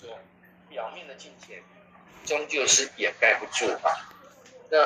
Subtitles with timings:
[0.00, 0.18] 说
[0.68, 1.62] 表面的金钱
[2.24, 4.10] 终究是掩盖不住啊。
[4.70, 4.84] 那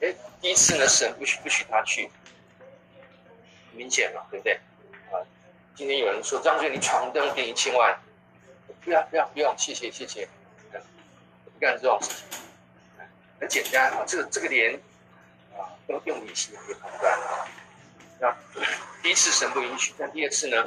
[0.00, 2.10] 哎，第一次呢，神不许不许他去，
[3.72, 4.54] 明显嘛，对不对？
[5.12, 5.20] 啊，
[5.74, 8.00] 今天有人说张军，你闯红灯给你一千万，
[8.82, 10.26] 不要不要不用，谢谢谢谢，
[10.72, 13.06] 不干这种事情，
[13.38, 14.74] 很简单啊，这个这个连
[15.52, 17.46] 啊都用理性来判断啊。
[18.18, 18.36] 那
[19.02, 20.64] 第一次神不允许，但第二次呢，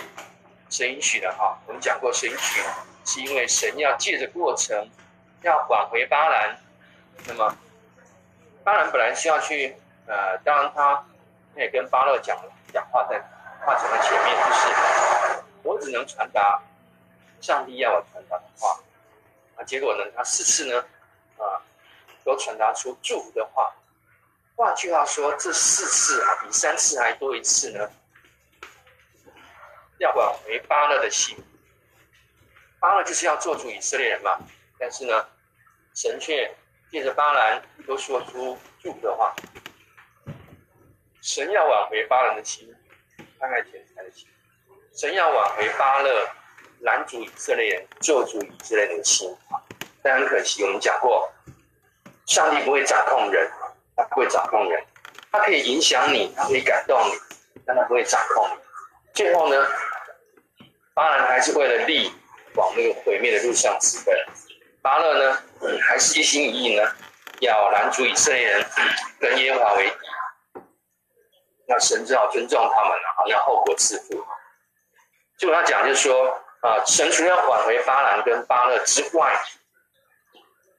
[0.69, 1.59] 神允许的哈。
[1.67, 2.61] 我们讲过，神允许
[3.05, 4.89] 是因为神要借着过程
[5.41, 6.57] 要挽回巴兰。
[7.25, 7.55] 那么
[8.63, 9.75] 巴兰本来是要去
[10.07, 10.95] 呃，当然他
[11.55, 12.37] 他也跟巴勒讲
[12.73, 13.19] 讲话，在
[13.65, 16.61] 话讲的前面就是我只能传达
[17.39, 18.79] 上帝要我传达的话。
[19.55, 20.83] 啊，结果呢，他四次呢
[21.37, 21.61] 啊
[22.23, 23.71] 都传达出祝福的话。
[24.55, 27.89] 换句话说，这四次啊，比三次还多一次呢。
[29.99, 31.37] 要挽回巴勒的心，
[32.83, 34.37] 巴勒就是要做主以色列人嘛。
[34.77, 35.25] 但是呢，
[35.95, 36.53] 神却
[36.91, 39.33] 借着巴兰都说出祝福的话。
[41.21, 42.69] 神要挽回巴兰的心，
[43.39, 44.27] 看看钱财的心。
[44.93, 46.27] 神要挽回巴勒
[46.81, 49.33] 拦阻以色列人救主以色列人的心。
[50.03, 51.31] 但很可惜，我们讲过，
[52.25, 53.49] 上帝不会掌控人。
[53.95, 54.83] 他不会掌控人，
[55.31, 57.13] 他可以影响你，他可以感动你，
[57.65, 58.59] 但他不会掌控你。
[59.13, 59.67] 最后呢，
[60.93, 62.11] 巴兰还是为了利
[62.55, 64.15] 往那个毁灭的路上直奔。
[64.81, 65.41] 巴勒呢，
[65.81, 66.83] 还是一心一意呢，
[67.39, 68.65] 要拦阻以色列人
[69.19, 69.95] 跟耶和华为敌。
[71.65, 74.23] 那神只好尊重他们了，好像后果自负。
[75.37, 76.29] 就我要讲，就是说
[76.61, 79.33] 啊，神除了要挽回巴兰跟巴勒之外，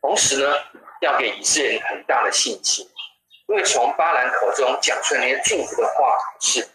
[0.03, 0.55] 同时呢，
[1.01, 2.89] 要给以色列人很大的信心。
[3.47, 6.67] 因为从巴兰口中讲出来那些祝福的话是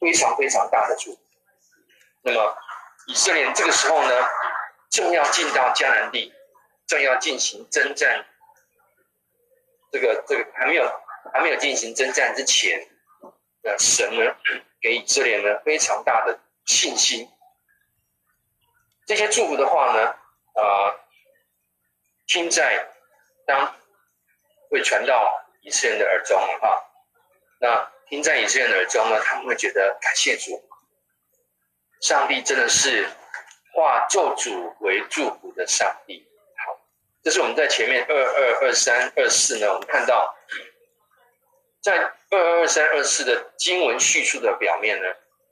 [0.00, 1.18] 非常非常大的祝福。
[2.22, 2.56] 那么
[3.06, 4.10] 以色列这个时候呢，
[4.90, 6.32] 正要进到迦南地，
[6.86, 8.26] 正要进行征战。
[9.92, 10.90] 这个这个还没有
[11.32, 12.88] 还没有进行征战之前，
[13.62, 14.36] 的神呢
[14.80, 17.28] 给以色列呢非常大的信心。
[19.06, 20.94] 这些祝福的话呢，啊、
[22.26, 22.88] 听在
[23.46, 23.74] 当
[24.70, 25.42] 会传到。
[25.62, 26.78] 以色列的耳中啊，
[27.58, 30.62] 那听在以色列的耳中呢，他们会觉得感谢主，
[32.06, 33.04] 上帝真的是
[33.74, 36.24] 化咒诅为祝福的上帝。
[36.64, 36.78] 好，
[37.24, 40.32] 这是我们在前面二二二三二四呢，我们看到
[41.82, 41.98] 在
[42.30, 45.08] 二二二三二四的经文叙述的表面呢，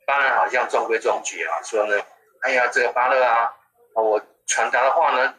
[0.07, 2.01] 当然好像中规中矩啊，说呢，
[2.43, 3.53] 哎呀，这个巴勒啊，
[3.97, 5.35] 我传达的话呢，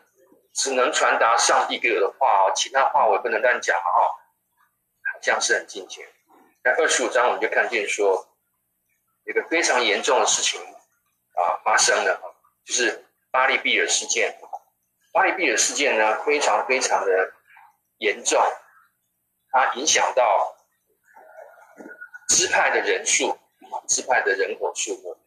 [0.53, 3.87] 只能传达上帝给我的话哦，其他话我也不能乱讲啊。
[5.13, 6.05] 好像是很近前，
[6.61, 8.27] 在二十五章我们就看见说，
[9.25, 10.59] 一个非常严重的事情
[11.35, 12.19] 啊发生了，
[12.66, 14.38] 就是巴利毕尔事件。
[15.12, 17.34] 巴利毕尔事件呢，非常非常的
[18.00, 18.41] 严重，
[19.51, 20.56] 它影响到
[22.28, 23.38] 支派的人数，
[23.88, 25.18] 支派的人口数目，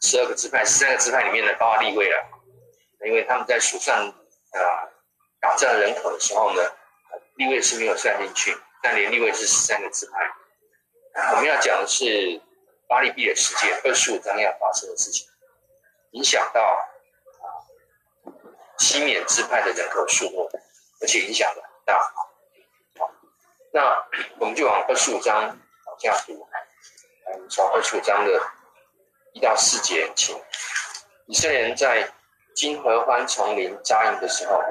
[0.00, 2.26] 十二个支派，十三个支派里面呢，包括利未了，
[3.04, 4.88] 因为他们在数算啊
[5.40, 6.62] 打仗人口的时候呢，
[7.34, 8.56] 利未是没有算进去。
[8.82, 10.32] 但连利未是十三个支派，
[11.32, 12.40] 我们要讲的是
[12.88, 15.26] 巴力毕业事件，二十五章要发生的事情，
[16.12, 16.78] 影响到啊
[18.78, 20.50] 西缅支派的人口数目，
[21.00, 21.98] 而且影响的很大。
[21.98, 23.10] 好，
[23.72, 24.06] 那
[24.38, 26.46] 我们就往二十五章往下读，
[27.26, 28.40] 嗯从二十五章的
[29.32, 30.40] 一到四节，请
[31.26, 32.12] 以色列人在
[32.54, 34.62] 金合欢丛林扎营的时候，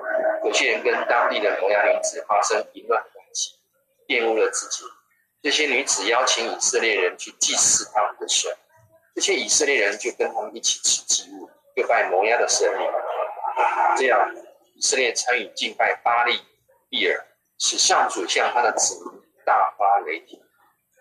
[0.44, 3.60] 有些人跟当地的摩押女子发生淫乱关系。
[4.08, 4.84] 玷污了自己。
[5.46, 8.52] 这些女子邀请以色列人去祭祀他们的神，
[9.14, 12.90] 这些以色列人就跟他们一起吃祭物，就拜摩押的神明。
[13.96, 14.28] 这样，
[14.74, 16.42] 以色列参与敬拜巴力
[16.90, 17.28] 比尔，
[17.60, 20.42] 使上主向他的子民大发雷霆。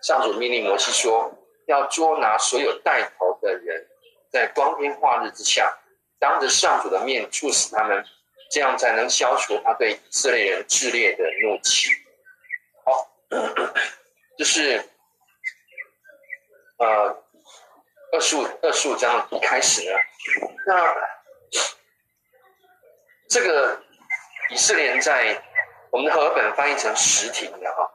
[0.03, 1.33] 上主命令摩西说
[1.65, 3.87] ：“要捉拿所有带头的人，
[4.31, 5.75] 在光天化日之下，
[6.19, 8.05] 当着上主的面处死他们，
[8.51, 11.89] 这样才能消除他对以色列人炽烈的怒气。”
[12.85, 13.11] 好
[14.37, 14.83] 就是
[16.77, 17.23] 呃
[18.11, 19.97] 二十五二十五章一开始呢，
[20.67, 20.93] 那
[23.29, 23.81] 这个
[24.49, 25.41] 以色列人在
[25.89, 27.89] 我们的和合本翻译成实停的哈，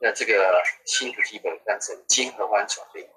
[0.00, 3.08] 那这个新普济本翻成金合欢丛林，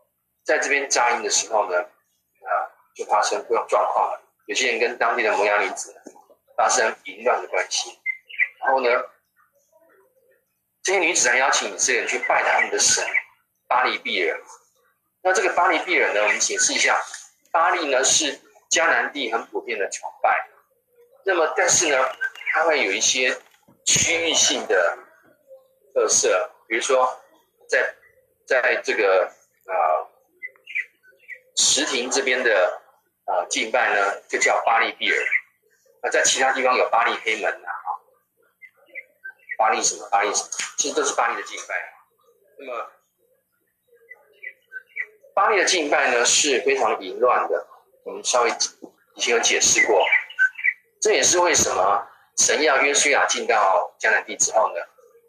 [0.43, 2.49] 在这边扎营的时候呢，啊
[2.95, 5.95] 就发生各种状况了，有些人跟当地的摩押女子
[6.55, 7.99] 发生淫乱的关系，
[8.61, 8.89] 然后呢。
[10.83, 13.05] 这些女子还邀请以色列人去拜他们的神
[13.67, 14.39] 巴力毕人。
[15.21, 16.99] 那这个巴力毕人呢，我们解释一下，
[17.51, 18.39] 巴力呢是
[18.71, 20.47] 迦南地很普遍的崇拜。
[21.25, 21.97] 那么但是呢，
[22.53, 23.37] 它会有一些
[23.85, 24.97] 区域性的
[25.93, 27.21] 特色，比如说
[27.67, 27.93] 在
[28.47, 29.29] 在这个
[29.65, 30.09] 啊、呃、
[31.57, 32.81] 石亭这边的
[33.25, 35.17] 啊、呃、敬拜呢，就叫巴力毕尔。
[36.01, 37.78] 那在其他地方有巴力黑门呐，啊，
[39.59, 41.75] 巴力什么巴力什么，其实都是巴力的敬拜。
[42.59, 42.89] 那么
[45.35, 47.67] 巴力的敬拜呢是非常淫乱的，
[48.05, 48.49] 我们稍微
[49.15, 50.01] 以前有解释过。
[51.01, 52.07] 这也是为什么
[52.37, 54.81] 神要约书亚进到迦南地之后呢，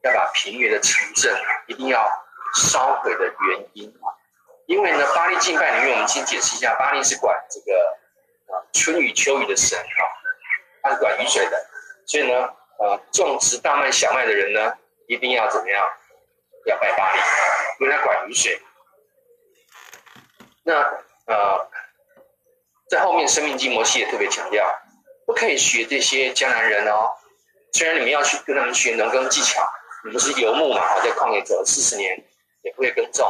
[0.05, 1.37] 要把平原的城镇
[1.67, 2.09] 一定要
[2.55, 4.15] 烧毁的原因啊。
[4.67, 7.99] 因为呢，巴力敬拜里面，我们先解释一下，巴力是管这个
[8.47, 10.03] 啊春雨秋雨的神啊。
[10.83, 11.67] 他是管雨水的，
[12.07, 12.49] 所以呢，
[12.81, 14.73] 呃，种植大麦、小麦的人呢，
[15.07, 15.87] 一定要怎么样？
[16.67, 17.21] 要拜巴力，
[17.79, 18.61] 因为他管雨水。
[20.63, 20.75] 那
[21.27, 21.69] 呃，
[22.89, 24.67] 在后面《生命记》摩西也特别强调，
[25.27, 27.11] 不可以学这些江南人哦。
[27.73, 29.67] 虽然你们要去跟他们学农耕技巧，
[30.05, 32.23] 你们是游牧嘛，哈，在旷野走了四十年，
[32.63, 33.27] 也不会耕种。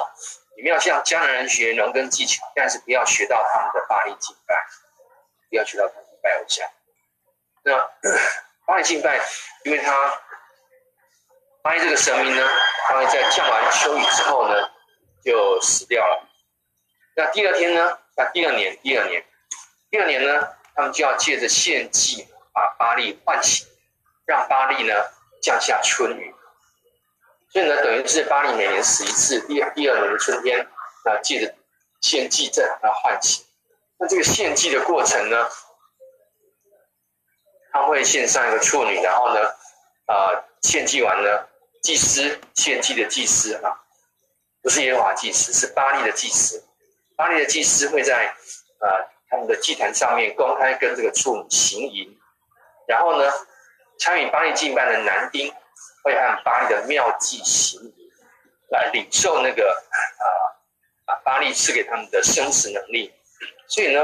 [0.57, 4.55] 你们要向江南人学农耕技巧，但是不要学到他们的巴力敬拜，
[5.49, 6.69] 不要学到他们拜偶像。
[7.63, 7.91] 那
[8.71, 9.21] 巴力敬拜，
[9.65, 10.15] 因为他
[11.61, 12.49] 巴力这个神明呢，
[12.87, 14.55] 他会在降完秋雨之后呢，
[15.25, 16.25] 就死掉了。
[17.17, 19.27] 那第二天呢，那第二年，第二年，
[19.91, 23.67] 第二年呢，他们就要借着献祭把巴力唤醒，
[24.25, 24.95] 让巴力呢
[25.43, 26.33] 降下春雨。
[27.53, 30.65] 所以呢，等于是巴力每年死一次，第二第二年的春天，
[31.05, 31.53] 那借着
[32.03, 33.45] 献祭再把他唤醒。
[33.99, 35.49] 那这个献祭的过程呢？
[37.73, 39.41] 他会献上一个处女，然后呢，
[40.07, 41.47] 啊、呃，献祭完呢，
[41.83, 43.81] 祭司献祭的祭司啊，
[44.63, 46.63] 不是耶和华祭司，是巴利的祭司。
[47.17, 48.27] 巴利的祭司会在
[48.79, 48.89] 啊、
[49.29, 52.19] 他们的祭坛上面公开跟这个处女行淫，
[52.89, 53.31] 然后呢，
[53.99, 55.53] 参与巴利敬拜的男丁
[56.03, 58.11] 会按巴利的妙计行淫，
[58.71, 59.65] 来领受那个
[60.19, 60.25] 啊
[61.05, 63.13] 啊巴利赐给他们的生殖能力。
[63.69, 64.01] 所以呢，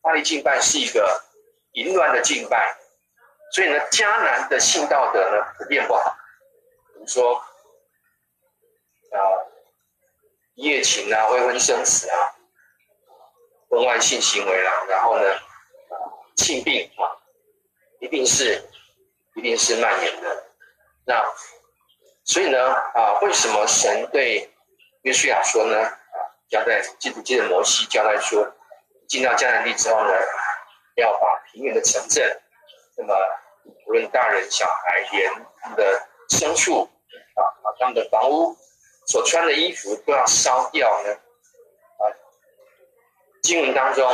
[0.00, 1.22] 巴利敬拜是一个
[1.72, 2.76] 淫乱的敬拜。
[3.50, 6.16] 所以呢，迦南的性道德呢普遍不好，
[6.94, 7.34] 比如说，
[9.10, 9.18] 啊，
[10.54, 12.16] 一夜情啊，未婚生子啊，
[13.70, 15.94] 婚外性行为啦，然后呢，啊，
[16.36, 17.16] 性病啊，
[18.00, 18.62] 一定是，
[19.34, 20.44] 一定是蔓延的。
[21.06, 21.24] 那，
[22.24, 24.52] 所以呢，啊，为什么神对
[25.02, 25.80] 约书亚说呢？
[25.80, 26.18] 啊，
[26.50, 28.46] 交代，记得记得摩西交代说，
[29.08, 30.12] 进到迦南地之后呢，
[30.96, 32.42] 要把平原的城镇。
[33.00, 33.14] 那么，
[33.86, 36.82] 无论大人小孩，连他们的牲畜
[37.34, 37.40] 啊，
[37.78, 38.56] 他们的房屋
[39.06, 41.12] 所穿的衣服都要烧掉呢？
[41.12, 42.02] 啊，
[43.40, 44.04] 经文当中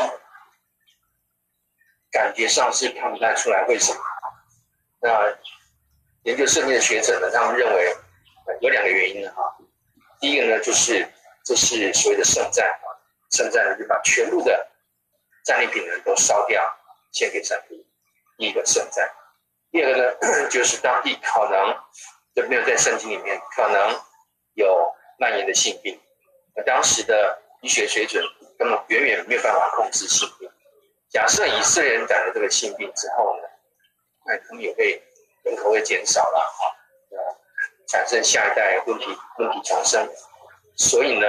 [2.12, 4.00] 感觉上是看不太出来为什么。
[5.00, 5.34] 那
[6.25, 7.96] 研究圣经的学者呢，他们认为
[8.60, 9.56] 有两个原因呢哈。
[10.20, 11.10] 第一个呢，就是
[11.42, 12.86] 这是所谓的圣战啊，
[13.31, 14.70] 圣战呢就把全部的
[15.42, 16.62] 战利品呢都烧掉，
[17.12, 17.83] 献给上帝。
[18.36, 19.08] 第一个圣战，
[19.70, 21.76] 第二个呢， 就是当地可能
[22.34, 24.00] 就没有在圣经里面可能
[24.54, 26.00] 有蔓延的性病，
[26.56, 28.25] 那当时的医学水准
[28.58, 30.50] 根本远远没有办法控制性病。
[31.10, 33.48] 假设以色列人染了这个性病之后呢，
[34.26, 35.00] 那他们也会
[35.44, 36.62] 人口会减少了啊，
[37.86, 39.06] 产生下一代问题
[39.38, 40.08] 问题丛生，
[40.76, 41.26] 所以呢，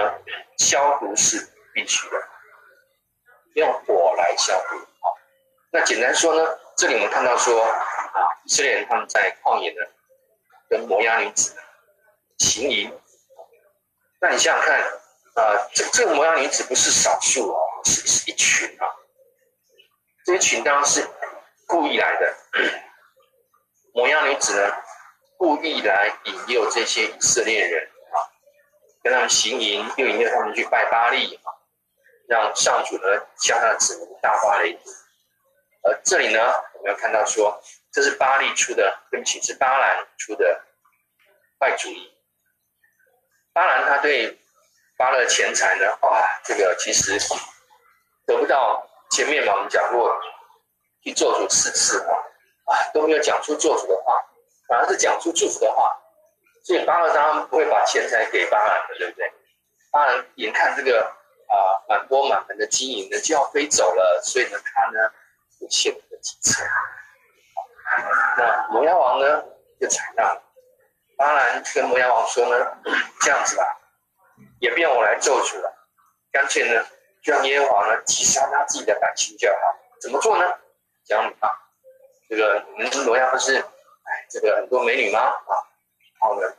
[0.57, 2.17] 消毒是必须的，
[3.53, 5.05] 用火来消毒啊。
[5.71, 6.59] 那简单说呢？
[6.77, 9.77] 这里我们看到说，啊，以色列人他们在旷野呢，
[10.69, 11.55] 跟摩押女子
[12.37, 12.91] 行淫。
[14.19, 18.85] 那你想想看，啊，这这个摩押女子不是少数哦，是是一群啊。
[20.25, 21.07] 这一群当然是
[21.65, 22.35] 故意来的。
[23.93, 24.73] 摩押女子呢，
[25.37, 28.19] 故意来引诱这些以色列人啊，
[29.01, 31.47] 跟他们行淫，又引诱他们去拜巴力啊，
[32.27, 34.93] 让上主呢向他的子民大发雷霆。
[35.85, 36.41] 而这里呢，
[36.73, 37.61] 我们要看到说，
[37.91, 40.65] 这是巴力出的，对不起，是巴兰出的
[41.59, 42.11] 坏主意。
[43.53, 44.39] 巴兰他对
[44.97, 47.19] 巴勒钱财呢，哇，这个其实
[48.25, 48.89] 得不到。
[49.11, 50.19] 前面嘛，我们讲过，
[51.03, 52.11] 去做主四次啊，
[52.65, 54.25] 啊都没有讲出做主的话，
[54.67, 55.95] 反而是讲出祝福的话。
[56.63, 59.31] 所以巴勒当然不会把钱财给巴兰的，对不对？
[59.91, 61.03] 巴兰眼看这个
[61.47, 61.55] 啊
[61.87, 65.13] 满钵满盆的金银呢就要飞走了，所以呢他呢。
[65.65, 66.63] 就献了几次，
[68.37, 69.43] 那摩押王呢
[69.81, 70.43] 就采纳了。
[71.17, 72.77] 巴兰跟摩押王说呢，
[73.21, 73.63] 这样子吧，
[74.59, 75.73] 也不用我来咒诅了，
[76.31, 76.85] 干脆呢
[77.23, 79.55] 就让耶和华呢击杀他自己的百姓就好。
[80.01, 80.45] 怎么做呢？
[81.03, 81.49] 讲你吧。
[82.29, 85.19] 这个你们摩押不是哎这个很多美女吗？
[85.19, 85.65] 啊，
[86.19, 86.55] 好的，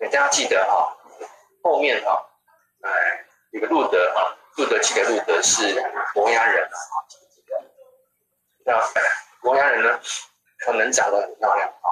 [0.00, 0.92] 大家记得啊，
[1.62, 2.12] 后面啊，
[2.82, 5.80] 哎，这个路德啊，路德记得路德是
[6.14, 6.76] 摩押人啊，
[8.64, 8.80] 那
[9.42, 10.00] 摩押人呢，
[10.64, 11.88] 可能长得很漂亮啊，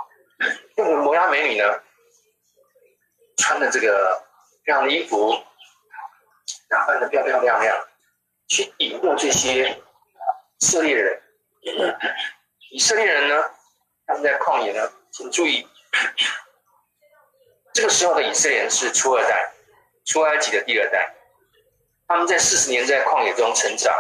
[0.77, 1.83] 那个摩押美女呢，
[3.37, 4.23] 穿的这个
[4.65, 5.35] 漂亮的衣服，
[6.69, 7.77] 打扮的漂漂亮亮，
[8.49, 9.71] 去引诱这些
[10.59, 11.23] 以色列人。
[12.71, 13.51] 以色列人呢，
[14.07, 15.67] 他们在旷野呢，请注意，
[17.73, 19.53] 这个时候的以色列人是初二代，
[20.05, 21.15] 出埃及的第二代，
[22.07, 23.95] 他们在四十年在旷野中成长，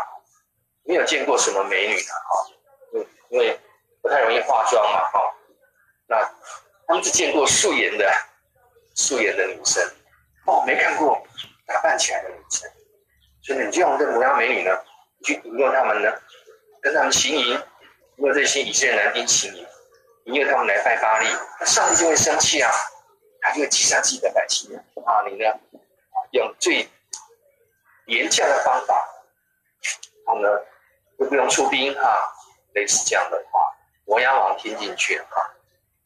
[0.84, 2.50] 没有见过什么美女的哈，
[3.30, 3.58] 因为
[4.02, 5.34] 不太容易化妆嘛哈，
[6.06, 6.16] 那
[6.86, 8.10] 他们只见过素颜的
[8.94, 9.82] 素颜的女生，
[10.46, 11.20] 哦，没看过
[11.66, 12.70] 打扮起来的女生，
[13.42, 14.78] 所以你这样的摩押美女呢，
[15.24, 16.12] 去引诱他们呢。
[16.80, 17.60] 跟他们行淫，
[18.16, 19.66] 如果这些以色列男丁行淫，
[20.26, 21.26] 引诱他们来拜巴力，
[21.58, 22.70] 那上帝就会生气啊，
[23.40, 25.26] 他就会击杀自己的百姓啊！
[25.28, 25.52] 你呢，
[26.30, 26.88] 用最
[28.06, 28.94] 廉价的方法，
[30.24, 30.48] 然后呢，
[31.18, 32.32] 又不用出兵啊，
[32.74, 33.60] 类似这样的话，
[34.04, 35.38] 摩押王听进去了啊，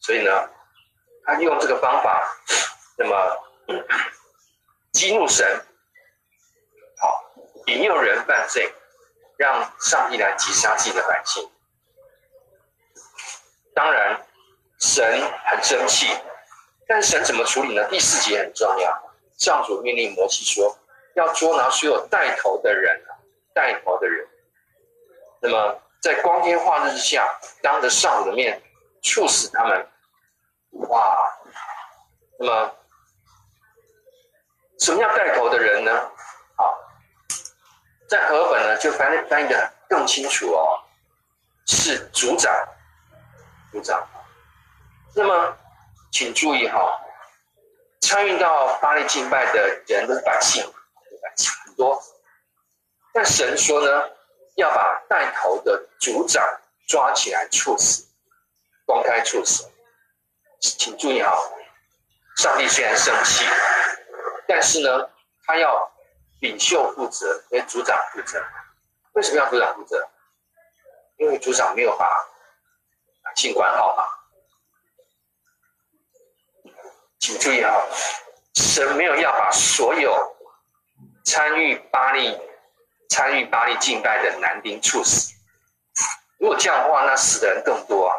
[0.00, 0.50] 所以呢，
[1.24, 2.22] 他用这个方法，
[2.96, 3.38] 那么
[4.92, 5.64] 激怒神，
[6.98, 7.24] 好，
[7.66, 8.72] 引诱人犯罪。
[9.38, 11.50] 让上帝来击杀自己的百姓。
[13.74, 14.24] 当然，
[14.78, 16.06] 神很生气，
[16.86, 17.84] 但神怎么处理呢？
[17.88, 19.02] 第四节很重要。
[19.38, 20.78] 上主命令摩西说，
[21.14, 23.02] 要捉拿所有带头的人，
[23.52, 24.28] 带头的人。
[25.40, 27.26] 那么，在光天化日之下，
[27.62, 28.60] 当着上主的面
[29.02, 29.88] 处死他们。
[30.88, 31.16] 哇！
[32.38, 32.74] 那么，
[34.80, 36.10] 什么叫带头的人呢？
[36.56, 36.76] 好
[38.08, 40.82] 在和本呢，就翻翻译的更清楚哦，
[41.66, 42.52] 是族长，
[43.70, 44.04] 族长。
[45.14, 45.56] 那么，
[46.10, 46.98] 请注意哈、哦，
[48.00, 50.64] 参与到巴黎敬拜的人都是百姓，
[51.22, 52.02] 百姓很多。
[53.12, 54.10] 但神说呢，
[54.56, 56.42] 要把带头的组长
[56.88, 58.06] 抓起来处死，
[58.86, 59.70] 公开处死。
[60.60, 61.32] 请注意啊、
[62.36, 63.44] 上帝虽然生气，
[64.46, 65.10] 但是呢，
[65.44, 65.88] 他要。
[66.42, 68.44] 领袖负责，为组长负责。
[69.12, 70.08] 为什么要组长负责？
[71.18, 72.04] 因为组长没有把
[73.22, 74.02] 百姓管好嘛。
[77.20, 77.72] 请注意啊，
[78.56, 80.36] 神没有要把所有
[81.24, 82.36] 参与巴力、
[83.12, 85.34] 参与巴黎敬拜的男丁处死。
[86.38, 88.16] 如果这样的话，那死的人更多啊。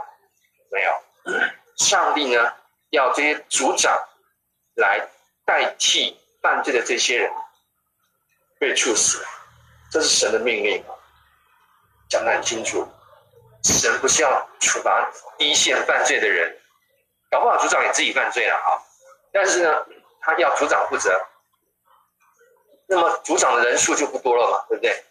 [0.72, 1.34] 没有，
[1.78, 2.54] 上帝呢，
[2.92, 3.92] 要这些组长
[4.76, 5.10] 来
[5.46, 7.32] 代替犯罪的这些人。
[8.60, 9.26] 被处死，
[9.92, 10.86] 这是神的命令，
[12.08, 12.88] 讲得很清楚。
[13.64, 16.56] 神不是要处罚一线犯罪的人，
[17.32, 18.78] 搞不好组长也自己犯罪了啊。
[19.34, 19.86] 但是呢，
[20.22, 21.20] 他要组长负责，
[22.88, 25.04] 那么组长的人数就不多了嘛，对不对？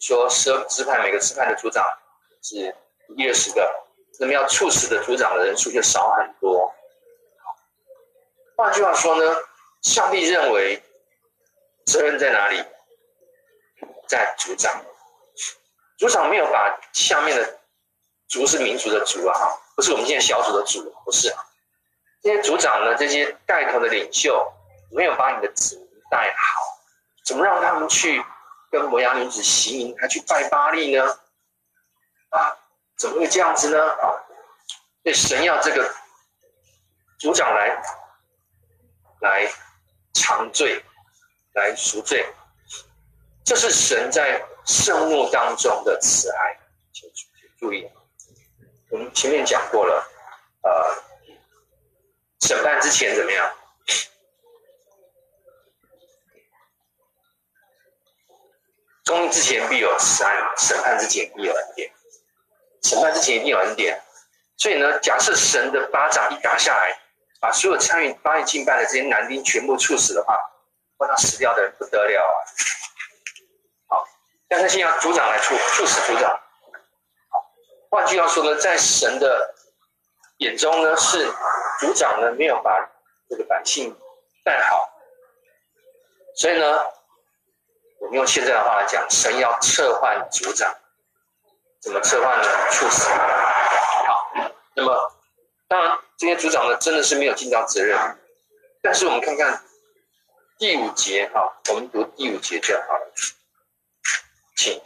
[0.00, 1.84] 说十支派每个支派的组长
[2.42, 2.74] 是
[3.16, 3.72] 一二十个，
[4.18, 6.72] 那么要处死的组长的人数就少很多。
[8.56, 9.36] 换句话说呢，
[9.82, 10.82] 上帝认为
[11.86, 12.64] 责任在哪里？
[14.08, 14.84] 在组长，
[15.96, 17.60] 组长没有把下面的
[18.28, 19.34] 族是民族的族啊，
[19.74, 21.42] 不是我们现在小组的组，不是啊。
[22.22, 24.52] 这些组长呢，这些带头的领袖，
[24.90, 26.62] 没有把你的子民带好，
[27.32, 28.22] 怎么让他们去
[28.70, 31.02] 跟摩押女子行淫，还去拜巴力呢？
[32.28, 32.54] 啊，
[32.98, 33.90] 怎么会这样子呢？
[33.90, 34.12] 啊，
[35.02, 35.90] 所以神要这个
[37.18, 37.82] 族长来
[39.22, 39.50] 来
[40.12, 40.84] 偿罪，
[41.54, 42.22] 来赎罪。
[43.46, 46.60] 这是神在圣怒当中的慈爱，
[46.92, 47.10] 请
[47.58, 47.90] 注意。
[48.90, 50.06] 我们前面讲过了，
[50.60, 51.02] 呃，
[52.42, 53.50] 审判之前怎么样？
[59.04, 61.90] 公义之前必有慈爱嘛，审判之前必有恩典。
[62.82, 64.02] 审判之前一定有恩典，
[64.56, 66.98] 所以呢，假设神的巴掌一打下来，
[67.40, 70.34] 把所有参与巴力敬拜的这些男丁全部处死的话，
[70.96, 72.34] 哇，那死掉的人不得了啊！
[73.86, 74.04] 好
[74.48, 77.50] 但是现在组长来处处死组长，好，
[77.90, 79.54] 换句话说呢，在神的
[80.38, 81.32] 眼中呢，是
[81.78, 82.90] 组长呢没有把
[83.28, 83.96] 这个百姓
[84.44, 84.88] 带好，
[86.36, 86.80] 所以呢，
[88.02, 90.74] 我们用现在的话来讲，神要撤换组长，
[91.80, 92.48] 怎么撤换呢？
[92.72, 93.08] 处死。
[93.08, 94.32] 好，
[94.74, 95.12] 那么
[95.68, 97.96] 当然这些组长呢真的是没有尽到责任，
[98.82, 99.62] 但是我们看看
[100.58, 103.12] 第五节哈，我们读第五节就好了。
[104.56, 104.82] 请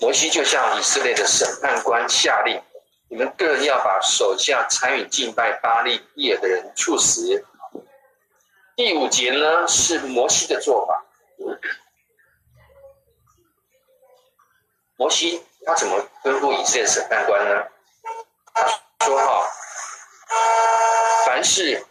[0.00, 2.62] 摩西就向以色列的审判官下令，
[3.08, 7.44] 你们个人要把手下参与敬拜巴力耶的人处死。
[8.76, 11.04] 第五节呢是摩西的做法。
[15.00, 17.66] 摩西他怎么吩咐以色列审判官呢？
[18.52, 18.66] 他
[19.06, 19.46] 说：“哈，
[21.24, 21.82] 凡是，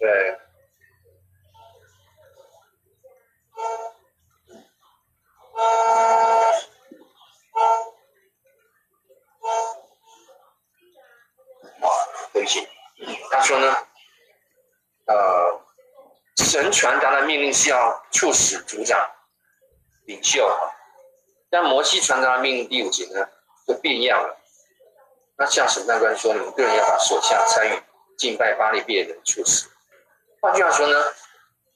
[0.00, 0.02] 呃。”
[12.32, 12.68] 对不起
[13.30, 13.76] 他说呢，
[15.06, 15.60] 呃，
[16.36, 19.08] 神传达的命令是要促使族长、
[20.06, 20.44] 领袖，
[21.50, 23.26] 但摩西传达的命令第五节呢
[23.66, 24.36] 就变样了。
[25.36, 27.82] 那向审判官说，你们个人要把手下参与
[28.16, 29.68] 敬拜巴力毕尔的人处死。
[30.40, 30.96] 换句话说呢，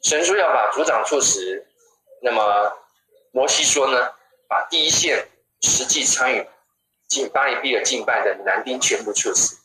[0.02, 1.64] 神说要把族长处死，
[2.20, 2.72] 那么
[3.30, 4.12] 摩西说呢，
[4.48, 5.28] 把第一线
[5.60, 6.46] 实际参与
[7.08, 9.56] 敬巴力毕尔敬拜的男丁全部处死。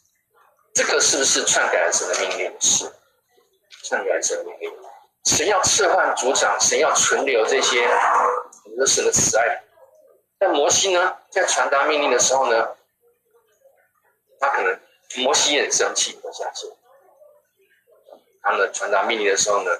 [0.74, 2.56] 这个是不是篡改了神的命令？
[2.60, 2.86] 是，
[3.84, 4.72] 篡改了神的命令。
[5.26, 7.88] 神要撤换族长，神要存留这些，
[8.64, 9.64] 我们的神的慈爱。
[10.40, 12.76] 但摩西呢，在传达命令的时候呢，
[14.40, 14.80] 他可能
[15.18, 16.72] 摩西也很生气，我相信。
[18.42, 19.72] 他们传达命令的时候呢，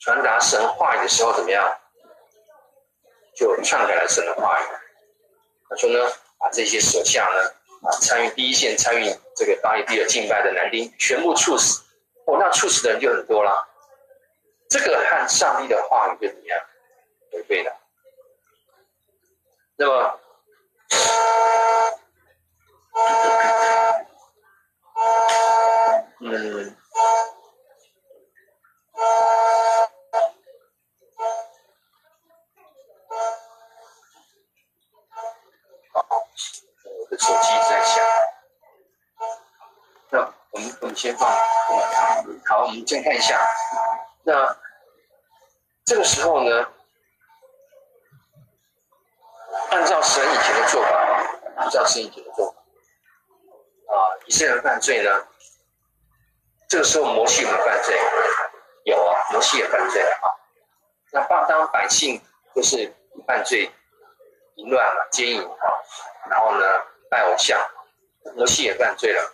[0.00, 1.78] 传达神话语的时候怎么样？
[3.36, 4.64] 就篡改了神的话语。
[5.68, 7.54] 他说呢，把这些手下呢。
[7.80, 9.04] 啊，参与第一线参与
[9.36, 11.80] 这个巴力毕尔敬拜的男丁全部处死，
[12.26, 13.68] 哦，那处死的人就很多了。
[14.68, 16.60] 这个和上帝的话语就怎么样
[17.30, 17.77] 违背了？
[19.80, 20.20] 那么，
[26.20, 26.76] 嗯。
[35.92, 36.04] 好，
[36.84, 38.04] 我的手机在响，
[40.10, 40.18] 那
[40.50, 41.30] 我们我们先放，
[42.48, 43.40] 好，我们先看一下，
[44.24, 44.58] 那
[45.84, 46.66] 这个时候呢，
[49.70, 50.90] 按照神以前的做法，
[51.56, 52.58] 按照神以前的做法，
[53.94, 55.26] 啊，以色列人犯罪呢，
[56.68, 57.98] 这个时候摩西有没有犯罪？
[58.84, 60.26] 有啊，摩西也犯罪了啊。
[61.12, 62.20] 那当当百姓
[62.54, 62.92] 就是
[63.26, 63.70] 犯罪
[64.56, 65.66] 淫乱嘛，奸淫啊，
[66.30, 66.66] 然后呢？
[67.10, 67.58] 拜偶像，
[68.36, 69.32] 摩西也犯罪了。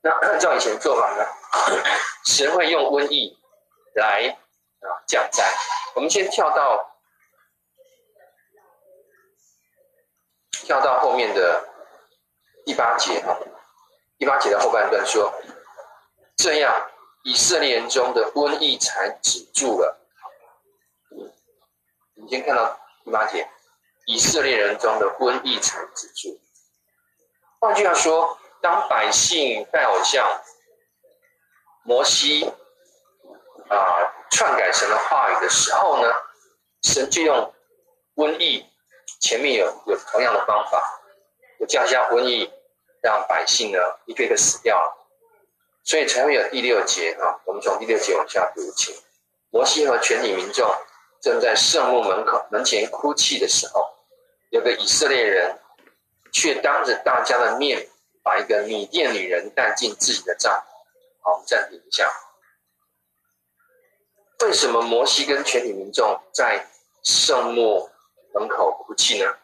[0.00, 1.26] 那按照以前做法呢？
[2.24, 3.36] 神会用瘟疫
[3.96, 4.28] 来
[4.78, 5.44] 啊降灾。
[5.96, 6.91] 我们先跳到
[10.64, 11.68] 跳到后面的
[12.64, 13.36] 第八节啊，
[14.18, 15.32] 第八节的后半段说：
[16.36, 16.90] 这样
[17.24, 19.98] 以色列人中的瘟疫才止住了。
[22.14, 23.48] 你先看到第八节，
[24.06, 26.40] 以色列人中的瘟疫才止住。
[27.60, 30.40] 换句话说，当百姓拜偶像，
[31.84, 32.44] 摩西
[33.68, 33.76] 啊
[34.30, 36.08] 篡改神的话语的时候呢，
[36.82, 37.52] 神就用
[38.14, 38.64] 瘟疫，
[39.22, 41.00] 前面有有同样的方法，
[41.58, 42.52] 就降下瘟疫，
[43.00, 45.08] 让百姓呢一个一个死掉了，
[45.82, 47.40] 所以才会有第六节啊。
[47.46, 48.94] 我们从第六节往下读起。
[49.48, 50.70] 摩西和全体民众
[51.22, 53.88] 正在圣墓门口门前哭泣的时候，
[54.50, 55.58] 有个以色列人。
[56.34, 57.86] 却当着大家的面，
[58.22, 60.64] 把一个米甸女人带进自己的帐篷。
[61.20, 62.10] 好，我们暂停一下。
[64.40, 66.66] 为什么摩西跟全体民众在
[67.02, 67.90] 圣墓
[68.34, 69.36] 门口哭泣呢？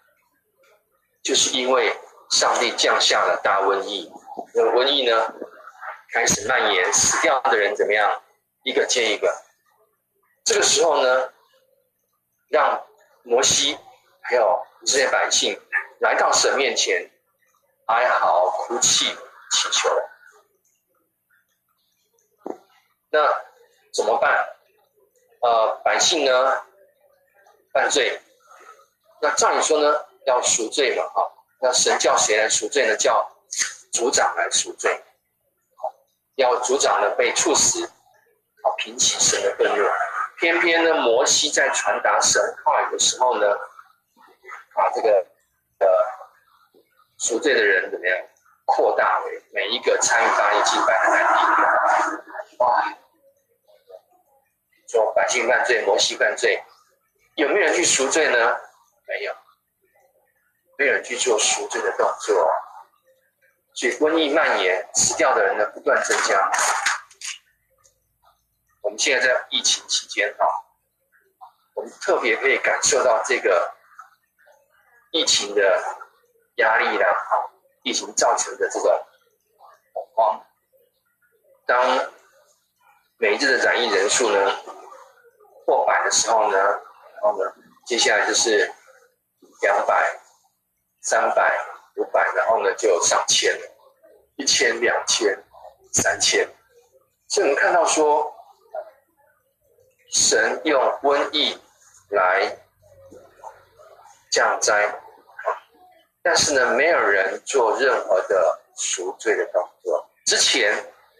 [1.22, 1.94] 就是因为
[2.30, 4.10] 上帝降下了大瘟疫，
[4.54, 5.34] 那瘟疫呢，
[6.12, 8.22] 开始蔓延，死掉的人怎么样？
[8.64, 9.34] 一个接一个。
[10.44, 11.32] 这个时候呢，
[12.48, 12.86] 让
[13.22, 13.78] 摩西
[14.22, 15.60] 还有这些百姓。
[16.00, 17.10] 来到神面前，
[17.86, 19.06] 哀嚎、哭泣、
[19.50, 19.90] 祈求。
[23.10, 23.28] 那
[23.92, 24.48] 怎么办？
[25.42, 26.62] 呃，百姓呢
[27.72, 28.20] 犯罪，
[29.20, 31.22] 那照理说呢要赎罪嘛，哈。
[31.60, 32.96] 那神叫谁来赎罪呢？
[32.96, 33.28] 叫
[33.92, 35.02] 族长来赎罪。
[36.36, 37.84] 要族长呢被处死，
[38.62, 39.84] 好平息神的愤怒。
[40.38, 43.46] 偏偏呢，摩西在传达神话语的时候呢，
[44.74, 45.26] 啊，这个。
[45.80, 45.86] 呃，
[47.18, 48.18] 赎罪的人怎么样？
[48.64, 52.58] 扩大为每一个参与巴力敬拜的男丁。
[52.58, 52.84] 哇！
[54.88, 56.60] 说百姓犯罪，摩西犯罪，
[57.36, 58.56] 有没有人去赎罪呢？
[59.08, 59.34] 没有，
[60.76, 62.48] 没有人去做赎罪的动作。
[63.74, 66.50] 所以瘟疫蔓延，死掉的人呢不断增加。
[68.82, 70.46] 我们现在在疫情期间哈，
[71.74, 73.74] 我们特别可以感受到这个。
[75.10, 75.82] 疫情的
[76.56, 77.06] 压力啦，
[77.82, 79.06] 疫情造成的这个
[79.94, 80.44] 恐慌。
[81.64, 82.12] 当
[83.16, 84.54] 每一日的染疫人数呢
[85.64, 87.50] 破百的时候呢，然后呢，
[87.86, 88.70] 接下来就是
[89.60, 90.20] 两百、
[91.00, 91.52] 三百、
[91.96, 93.58] 五百，然后呢就上千，
[94.36, 95.36] 一千、两千、
[95.92, 96.48] 三千。
[97.28, 98.32] 所以我们看到说，
[100.10, 101.60] 神用瘟疫
[102.10, 102.56] 来
[104.30, 104.94] 降灾，
[106.22, 110.08] 但是呢，没有人做任何的赎罪的动作。
[110.24, 110.72] 之前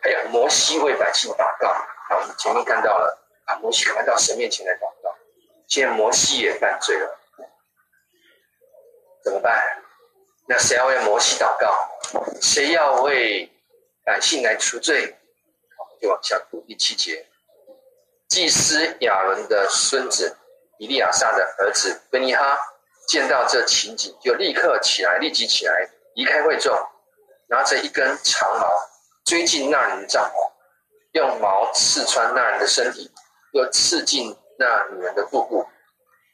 [0.02, 1.86] 还有摩西为百姓祷告，啊，
[2.20, 5.14] 我们前面看到了啊，摩西来到神面前来祷告。
[5.66, 7.17] 现在摩西也犯罪了，
[9.24, 9.62] 怎么办？
[10.46, 11.88] 那谁要为摩西祷告？
[12.40, 13.50] 谁要为
[14.04, 15.14] 百姓来赎罪？
[15.76, 17.26] 好就往下读第七节，
[18.28, 20.34] 祭司亚伦的孙子
[20.78, 22.58] 以利亚撒的儿子非尼哈
[23.06, 26.74] 见到这情景，就立刻起来，立即起来离开会众，
[27.48, 28.66] 拿着一根长矛
[29.24, 30.52] 追进那人的帐篷，
[31.12, 33.10] 用矛刺穿那人的身体，
[33.52, 35.66] 又刺进那女人的腹部，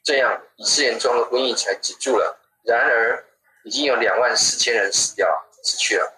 [0.05, 2.39] 这样以色列中的瘟疫才止住了。
[2.65, 3.25] 然而
[3.65, 5.29] 已经有两万四千人死掉
[5.63, 6.13] 死去了。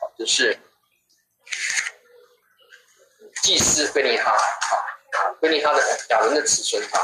[0.00, 0.58] 好，就是。
[3.40, 7.00] 祭司贝尼哈，啊，非尼哈的亚伦的子孙啊，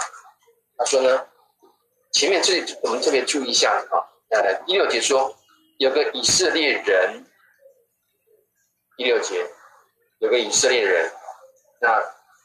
[0.77, 1.27] 他说呢，
[2.13, 3.95] 前面这里我们特别注意一下啊，
[4.31, 5.35] 呃，第六节说
[5.79, 7.25] 有个以色列人，
[8.97, 9.49] 第六节
[10.19, 11.11] 有个以色列人，
[11.81, 12.03] 那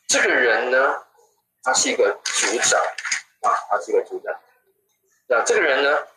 [0.08, 1.04] 这个人呢，
[1.63, 2.80] 他是一个族长
[3.41, 4.39] 啊，他是一个族长，
[5.30, 6.08] 那这个人呢，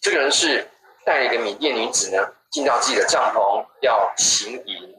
[0.00, 0.68] 这个人是
[1.04, 2.34] 带一个缅甸女子呢。
[2.50, 4.98] 进到自己的帐篷要行淫，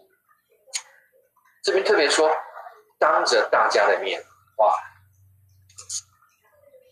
[1.62, 2.32] 这边特别说，
[2.98, 4.24] 当着大家的面，
[4.56, 4.74] 哇，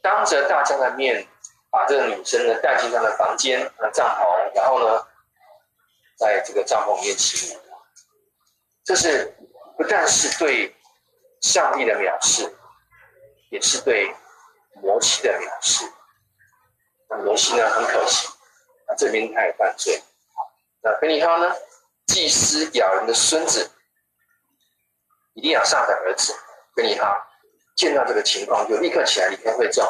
[0.02, 1.26] 当着大家的面，
[1.70, 5.08] 把这个女生呢带进他的房间、啊帐篷，然后呢，
[6.18, 7.60] 在这个帐篷里面行淫，
[8.84, 9.34] 这是
[9.78, 10.76] 不但是对
[11.42, 12.54] 上帝的藐视，
[13.50, 14.16] 也是对
[14.82, 15.86] 摩西的藐视。
[17.10, 18.28] 那摩西呢，很可惜，
[18.88, 20.02] 那这边他也犯罪。
[20.82, 21.56] 那非尼哈呢？
[22.08, 23.70] 祭司亚伦的孙子，
[25.34, 26.36] 以利亚撒的儿子
[26.76, 27.16] 非尼哈，
[27.76, 29.86] 见到这个情况，就立刻起来离开会众，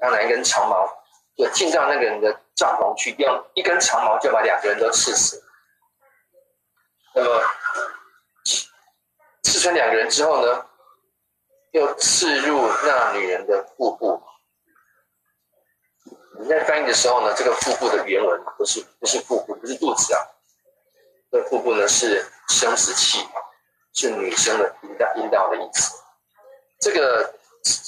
[0.00, 0.88] 拿一根长矛，
[1.36, 5.42] 就进到那个人的帐篷去，用一根长矛就把两个人都刺死。
[7.14, 7.42] 那么
[9.42, 10.66] 刺穿两个人之后呢，
[11.72, 14.20] 又刺入那女人的腹部。
[16.40, 20.20] 你在翻译的时候呢，这个腹部的原文不是不是腹部，不是肚子啊，
[21.30, 23.18] 这腹部呢是生殖器，
[23.94, 25.94] 是女生的阴道阴道的意思。
[26.80, 27.34] 这个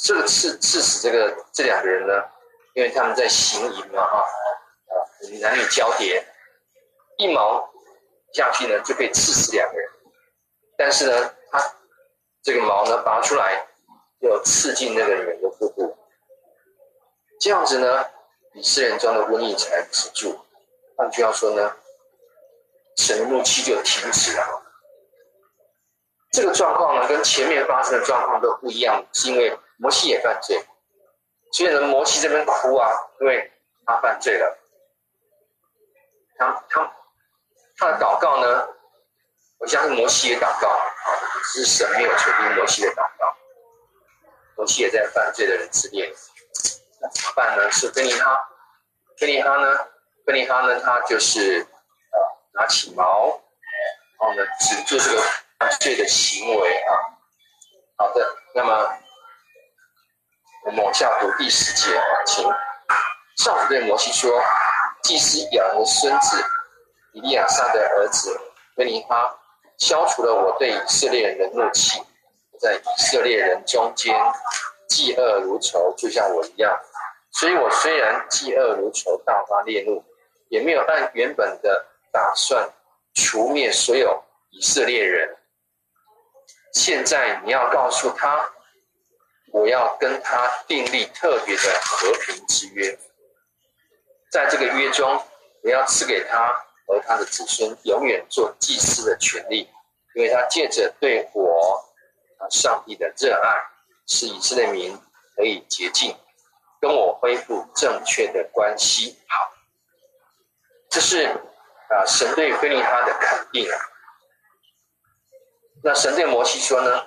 [0.05, 2.13] 这个刺刺死这个这两个人呢，
[2.75, 4.93] 因为他们在行淫嘛啊啊，
[5.41, 6.23] 男女交叠，
[7.17, 7.67] 一矛
[8.35, 9.91] 下去呢就可以刺死两个人，
[10.77, 11.59] 但是呢，他
[12.43, 13.67] 这个矛呢拔出来，
[14.23, 15.97] 又刺进那个人的腹部，
[17.41, 18.07] 这样子呢。
[18.55, 20.39] 以色列中的瘟疫才止住，
[20.95, 21.75] 换句话说呢，
[22.99, 24.63] 神的怒气就停止了。
[26.31, 30.63] 这个状况呢，跟前面发生的状况都不一样，是因为摩西也犯罪，
[31.51, 32.91] 所以呢，摩西这边哭啊，
[33.23, 33.51] 因为
[33.87, 34.59] 他犯罪了。
[36.37, 36.93] 他他
[37.79, 38.69] 他的祷告呢，
[39.61, 40.85] 我相信摩西也祷告啊，
[41.55, 43.35] 只是神没有垂听摩西的祷告，
[44.63, 46.09] 摩西也在犯罪的人之列。
[47.01, 47.69] 那怎么办呢？
[47.73, 48.39] 是非尼哈，
[49.19, 49.77] 非尼哈呢？
[50.25, 50.79] 非尼哈呢？
[50.79, 52.19] 他就是呃，
[52.55, 53.43] 拿起矛，
[54.21, 55.21] 然后呢，止住这个
[55.59, 56.95] 犯罪的行为啊。
[57.97, 58.89] 好的，那么
[60.67, 62.45] 我们往下读第十节啊，请
[63.39, 64.41] 上主对摩西说
[65.03, 66.45] ：“祭司亚伦孙子
[67.15, 68.41] 以利亚撒的儿子
[68.77, 69.37] 非尼哈，
[69.79, 72.01] 消除了我对以色列人的怒气，
[72.63, 74.15] 在以色列人中间
[74.89, 76.73] 嫉恶如仇，就像我一样。”
[77.35, 80.05] 所以我虽然嫉恶如仇，大发烈怒，
[80.49, 82.71] 也没有按原本的打算
[83.15, 85.37] 除灭所有以色列人。
[86.75, 88.51] 现在你要告诉他，
[89.51, 92.99] 我要跟他订立特别的和平之约，
[94.31, 95.23] 在这个约中，
[95.63, 96.53] 我要赐给他
[96.87, 99.69] 和他的子孙永远做祭司的权利，
[100.15, 101.83] 因为他借着对我
[102.51, 103.57] 上帝的热爱，
[104.07, 104.99] 使以色列民
[105.37, 106.17] 可以洁净。
[106.81, 109.53] 跟我恢复正确的关系，好，
[110.91, 113.79] 这是啊神对非尼哈的肯定啊。
[115.85, 117.07] 那神对摩西说呢，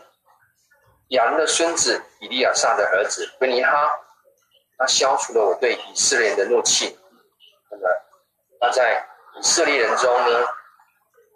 [1.09, 3.99] 亚伦的孙子以利亚撒的儿子非尼哈，
[4.77, 6.97] 他消除了我对以色列人的怒气。
[7.69, 7.83] 那么
[8.61, 9.05] 他在
[9.37, 10.47] 以色列人中呢，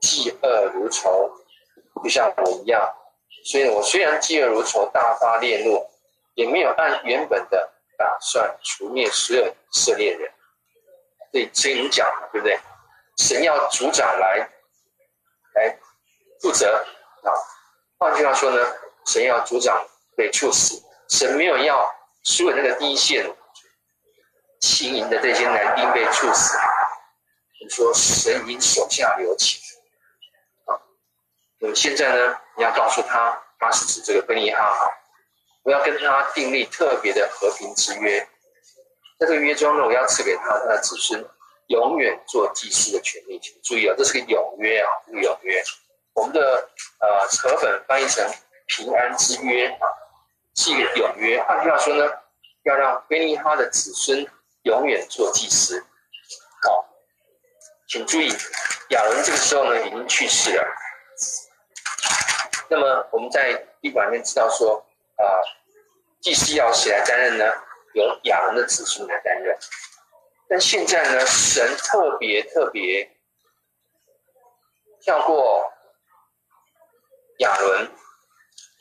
[0.02, 1.30] 嫉恶如仇，
[2.02, 2.82] 就像我一样。
[3.50, 5.84] 所以我虽然嫉恶如仇，大发烈怒，
[6.36, 10.32] 也没有按原本的打算除灭所有以色列人。
[11.32, 12.60] 对，所以你讲对不对？
[13.18, 14.48] 神要族长来
[15.56, 15.80] 来
[16.40, 16.86] 负责
[17.24, 17.34] 啊。
[17.98, 18.64] 换句话说呢，
[19.08, 19.84] 神要族长
[20.16, 23.26] 被处死，神没有要所有那个第一线
[24.62, 26.56] 行营的这些男丁被处死。
[27.60, 29.60] 你说神已手下留情。
[31.62, 34.74] 那么现在呢，你要告诉他，他是指这个贝利哈，
[35.64, 38.26] 我要跟他订立特别的和平之约。
[39.20, 41.22] 在这个约中呢，我要赐给他他的子孙
[41.68, 43.38] 永远做祭司的权利。
[43.40, 45.62] 请注意啊，这是个永约啊，这个永约。
[46.14, 46.70] 我们的
[47.00, 48.26] 呃和本翻译成
[48.68, 49.84] 平安之约啊，
[50.56, 51.44] 是一个永约。
[51.44, 52.10] 换句话说呢，
[52.64, 54.26] 要让贝尼哈的子孙
[54.64, 55.86] 永远做祭司。
[56.64, 56.86] 好，
[57.90, 58.34] 请注意，
[58.92, 60.66] 亚伦这个时候呢已经去世了。
[62.70, 64.86] 那么我们在律法里面知道说
[65.18, 65.24] 啊、
[66.22, 67.46] 祭司要谁来担任呢？
[67.94, 69.58] 由亚伦的子孙来担任。
[70.48, 73.12] 但现在呢，神特别特别
[75.02, 75.72] 跳过。
[77.40, 77.90] 亚伦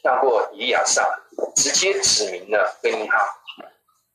[0.02, 1.16] 跳过以利亚撒，
[1.54, 3.16] 直接指明了非尼哈。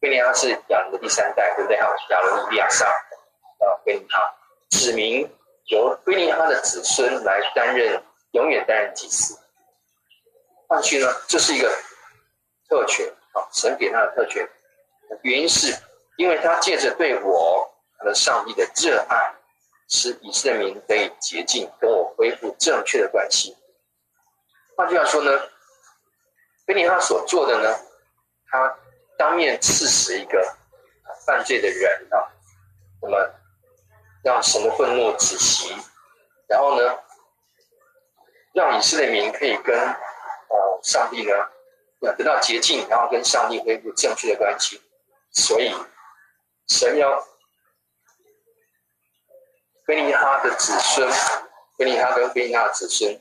[0.01, 1.79] 非尼哈是亚伦的第三代，对不对？
[1.79, 4.35] 哈，亚伦、以利亚撒，啊，非尼哈
[4.69, 5.33] 指明
[5.67, 9.39] 由非尼哈的子孙来担任，永远担任祭司。
[10.73, 11.71] 换句呢，这是一个
[12.67, 14.43] 特权啊，神给他的特权。
[15.21, 15.71] 原因是
[16.17, 19.35] 因为他借着对我和上帝的热爱，
[19.87, 23.55] 使以色列民得以洁净，跟我恢复正确的关系。
[24.75, 25.31] 换句话说呢，
[26.65, 27.79] 非尼哈所做的呢，
[28.47, 28.75] 他
[29.15, 30.43] 当面刺死一个
[31.27, 32.17] 犯罪的人啊，
[32.99, 33.29] 那么
[34.23, 35.71] 让神的愤怒止息，
[36.47, 36.97] 然后呢，
[38.55, 39.77] 让以色列民可以跟
[40.83, 41.31] 上帝呢
[42.01, 44.79] 要得到洁净，然后跟上帝恢复正确的关系。
[45.31, 45.73] 所以
[46.67, 47.27] 神要
[49.87, 51.09] 非尼哈的子孙，
[51.77, 53.19] 非尼哈跟非尼哈的子孙。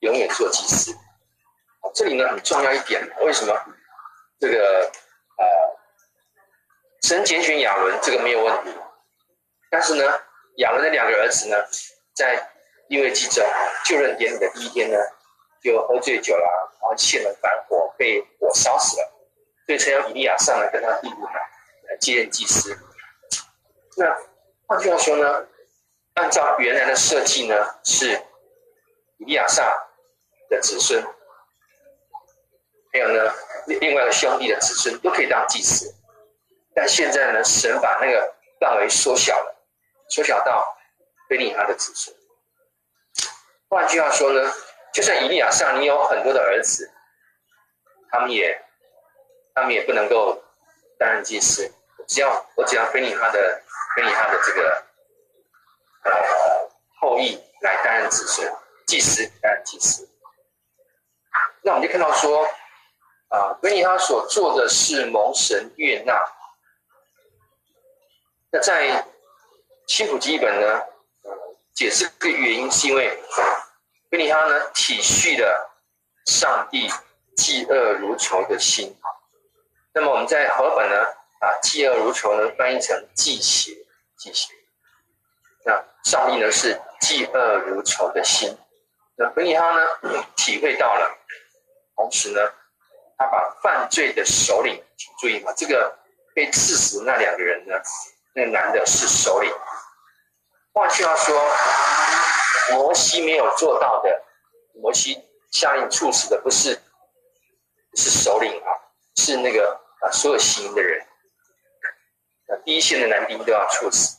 [0.00, 0.94] 永远做祭司。
[1.94, 3.54] 这里呢很重要一点，为什么？
[4.38, 4.92] 这个
[5.38, 5.46] 呃，
[7.02, 8.70] 神拣选亚伦，这个没有问题。
[9.70, 10.04] 但是呢，
[10.56, 11.56] 亚伦的两个儿子呢，
[12.12, 12.50] 在
[12.88, 13.42] 利未记中
[13.86, 14.98] 就任典礼的第一天呢，
[15.64, 19.12] 就喝醉酒了，然后献了燔火，被火烧死了。
[19.66, 21.24] 所以才有以利亚上来跟他弟弟们
[21.88, 22.78] 来接任祭司。
[23.96, 24.14] 那
[24.68, 25.46] 换句话说呢，
[26.14, 28.12] 按照原来的设计呢，是
[29.16, 29.80] 以利亚撒。
[30.50, 31.02] 的子孙，
[32.92, 33.32] 还有呢，
[33.66, 35.92] 另外的兄弟的子孙都可以当祭司，
[36.74, 39.56] 但现在呢，神把那个范围缩小了，
[40.10, 40.76] 缩小到
[41.28, 42.14] 非尼哈的子孙。
[43.70, 44.52] 换句话说呢，
[44.94, 46.88] 就算以利亚上你有很多的儿子，
[48.10, 48.64] 他们也，
[49.52, 50.40] 他们也不能够
[50.96, 51.68] 担任祭司。
[52.06, 53.62] 只要我只要非尼哈的
[53.96, 54.84] 非尼哈的这个
[56.04, 56.12] 呃
[57.00, 58.48] 后裔来担任子孙，
[58.86, 60.08] 祭司担任祭司。
[61.62, 62.46] 那我们就看到说，
[63.30, 66.14] 啊，非尼哈所做的是蒙神悦纳。
[68.52, 69.04] 那在
[69.88, 70.82] 新普记本呢，
[71.74, 73.18] 解释这个原因是因为
[74.14, 75.74] 非尼哈呢体恤了
[76.24, 76.88] 上帝
[77.36, 78.96] 嫉恶如仇的心。
[79.92, 81.04] 那么我们在和本呢，
[81.40, 83.72] 啊，嫉恶如仇呢翻译成忌邪，
[84.16, 84.54] 忌邪。
[85.64, 88.56] 那上帝呢是嫉恶如仇的心。
[89.16, 89.84] 那本尼哈呢
[90.36, 91.10] 体会到了。
[91.96, 92.40] 同时呢，
[93.18, 94.80] 他把犯罪的首领，
[95.18, 95.92] 注意嘛，这个
[96.36, 97.74] 被刺死那两个人呢，
[98.32, 99.52] 那个男的是首领。
[100.72, 101.36] 换句话说，
[102.72, 104.22] 摩西没有做到的，
[104.74, 105.22] 摩西
[105.52, 106.80] 下令处死的不是，
[107.94, 108.68] 是首领啊，
[109.16, 111.06] 是那个啊所有行的人，
[112.48, 114.18] 那第一线的男丁都要处死。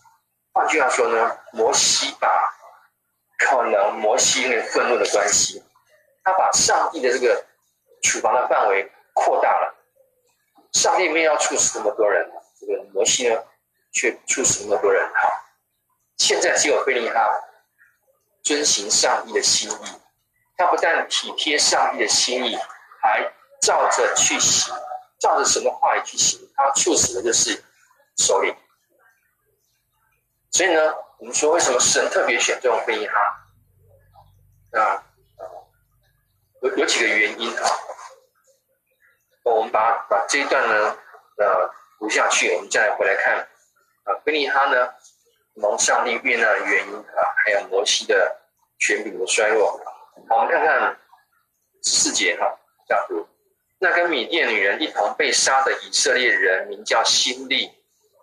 [0.54, 2.30] 换句话说呢，摩西把
[3.38, 5.64] 可能摩西因为愤怒的关系，
[6.24, 7.46] 他把上帝的这个。
[8.04, 9.76] 处罚的范围扩大了，
[10.74, 12.30] 上帝没有要处死那么多人，
[12.60, 13.44] 这个摩西呢，
[13.92, 15.04] 却处死那么多人。
[15.16, 15.28] 好，
[16.18, 17.28] 现在只有非尼哈
[18.46, 19.86] 遵行上帝的心意，
[20.56, 22.56] 他不但体贴上帝的心意，
[23.02, 24.74] 还照着去行，
[25.20, 26.40] 照着神的话语去行。
[26.56, 27.62] 他处死的就是
[28.18, 28.56] 首领。
[30.52, 34.80] 所以呢，我们说为什么神特别选这种非尼哈？
[34.80, 35.04] 啊，
[36.62, 37.66] 有有几个原因啊。
[39.44, 40.98] 我们把把这一段呢，
[41.38, 43.40] 呃，读下去，我们再来回来看
[44.04, 44.94] 啊，贝尼哈呢
[45.56, 48.36] 蒙上帝悦纳的原因啊，还有摩西的
[48.78, 49.72] 权柄的衰弱。
[50.28, 50.98] 好，我们看看
[51.82, 52.46] 四节哈，
[52.88, 53.28] 这样读。
[53.80, 57.72] 那跟米甸女人一同被杀的以色列人名叫辛利，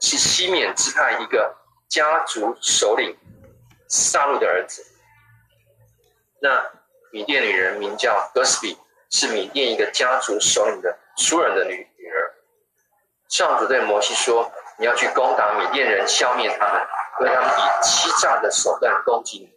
[0.01, 1.55] 是西缅支派一个
[1.89, 3.17] 家族首领
[3.89, 4.85] 撒路的儿子。
[6.41, 6.71] 那
[7.13, 8.77] 米甸女人名叫哥斯比，
[9.11, 12.35] 是米甸一个家族首领的书人的女女儿。
[13.29, 16.83] 上主对摩西说：“你要去攻打米甸人，消灭他们，
[17.21, 19.53] 因为他们以欺诈的手段攻击你，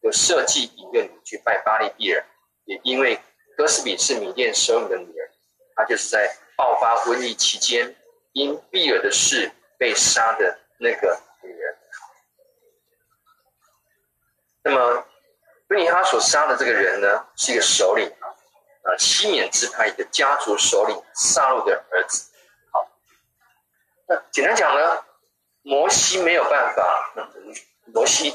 [0.00, 2.24] 有设计引诱你去拜巴利毕尔，
[2.64, 3.20] 也因为
[3.56, 5.30] 哥斯比是米甸首领的女儿。”
[5.76, 7.94] 他就是在爆发瘟疫期间，
[8.32, 11.76] 因毕尔的事被杀的那个女人。
[14.62, 15.04] 那么，
[15.68, 18.24] 菲尼哈所杀的这个人呢，是一个首领啊，
[18.84, 22.32] 啊，西缅支派的家族首领萨路的儿子。
[22.72, 22.88] 好，
[24.08, 25.04] 那简单讲呢，
[25.66, 27.12] 摩西没有办法，
[27.86, 28.32] 摩西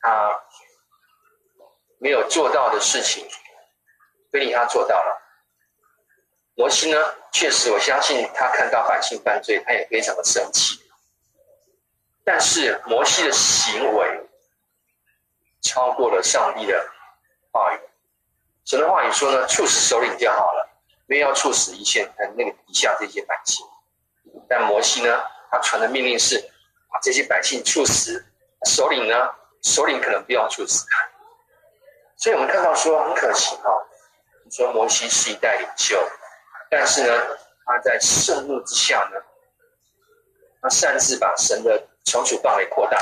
[0.00, 0.40] 他
[1.98, 3.28] 没有做到的事情，
[4.30, 5.20] 菲尼哈做到了。
[6.54, 6.96] 摩西呢，
[7.32, 10.80] 确实，我相信他看到百姓犯罪，他也非常的生气。
[12.24, 14.28] 但是摩西的行为
[15.60, 16.88] 超过了上帝的
[17.50, 17.80] 话语。
[18.64, 20.68] 神的话语说呢，处死首领就好了，
[21.06, 23.66] 没有要处死一线那个底下这些百姓。
[24.48, 25.24] 但摩西呢，
[25.56, 26.38] 他传的命令是
[26.92, 28.22] 把这些百姓处死，
[28.66, 29.14] 首领呢，
[29.62, 30.84] 首领可能不要处死。
[32.18, 33.70] 所以我们看到说很可惜哈，
[34.44, 35.98] 你说摩西是一代领袖。
[36.68, 37.22] 但是呢，
[37.64, 39.20] 他在盛怒之下呢，
[40.60, 42.98] 他擅自把神的惩处范围扩大。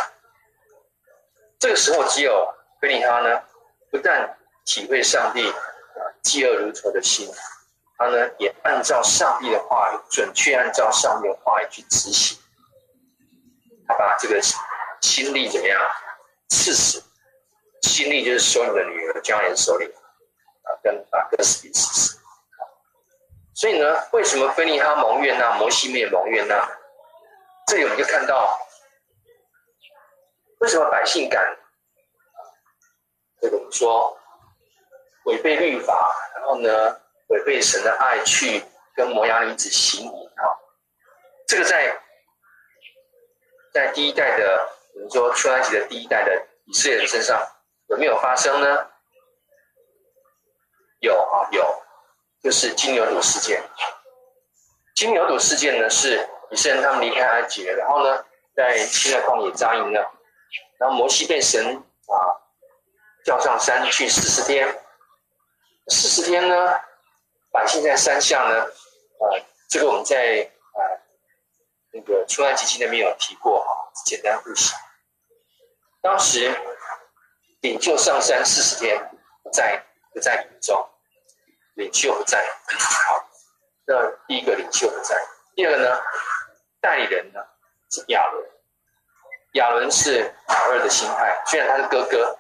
[1.59, 3.43] 这个时候，只有菲尼哈呢，
[3.91, 7.29] 不但体会上帝啊嫉恶如仇的心，
[7.97, 12.39] 他呢也按照上帝的话语，准确按照上帝的话语去执行。
[13.87, 14.41] 他把这个
[15.01, 15.81] 心力怎么样
[16.49, 17.03] 刺死？
[17.83, 22.19] 心力就是首领的女儿，将来的首领啊，跟把哥斯比刺死。
[23.55, 26.67] 所以呢，为什么菲尼哈蒙悦纳，摩西没有蒙悦纳？
[27.67, 28.59] 这里我们就看到，
[30.61, 31.57] 为什么百姓敢
[33.41, 34.19] 这个我们说
[35.27, 40.43] 违背律法，然后呢违背神的爱去跟摩押女子行淫啊？
[41.47, 41.97] 这个在
[43.75, 47.45] 在第一代的我们说出埃及的第一代的以色列人身上
[47.89, 48.87] 有没有发生呢？
[51.01, 51.83] 有啊，有。
[52.41, 53.61] 就是金牛犊事件。
[54.95, 60.13] 金牛犊事件呢，是以色列人他们离开埃及，然后呢，在西奈旷野扎营了，
[60.79, 62.15] 然后摩西被神啊
[63.25, 64.79] 叫上山去四十天。
[65.89, 66.81] 四十天呢，
[67.51, 69.25] 百姓在山下呢，啊，
[69.69, 70.49] 这个我们在
[71.95, 74.75] 那个出埃及记那边有提过哈，简单复习。
[76.03, 76.53] 当时
[77.61, 79.11] 领袖上山四十天，
[79.45, 79.81] 不在
[80.13, 80.91] 不在营中。
[81.75, 82.45] 领袖不在，
[82.79, 83.29] 好，
[83.87, 83.95] 那
[84.27, 85.17] 第一个领袖不在，
[85.55, 86.01] 第二个呢，
[86.81, 87.41] 代理人呢
[87.91, 88.51] 是亚伦，
[89.55, 92.39] 亚伦是老二的心态，虽然他是哥哥，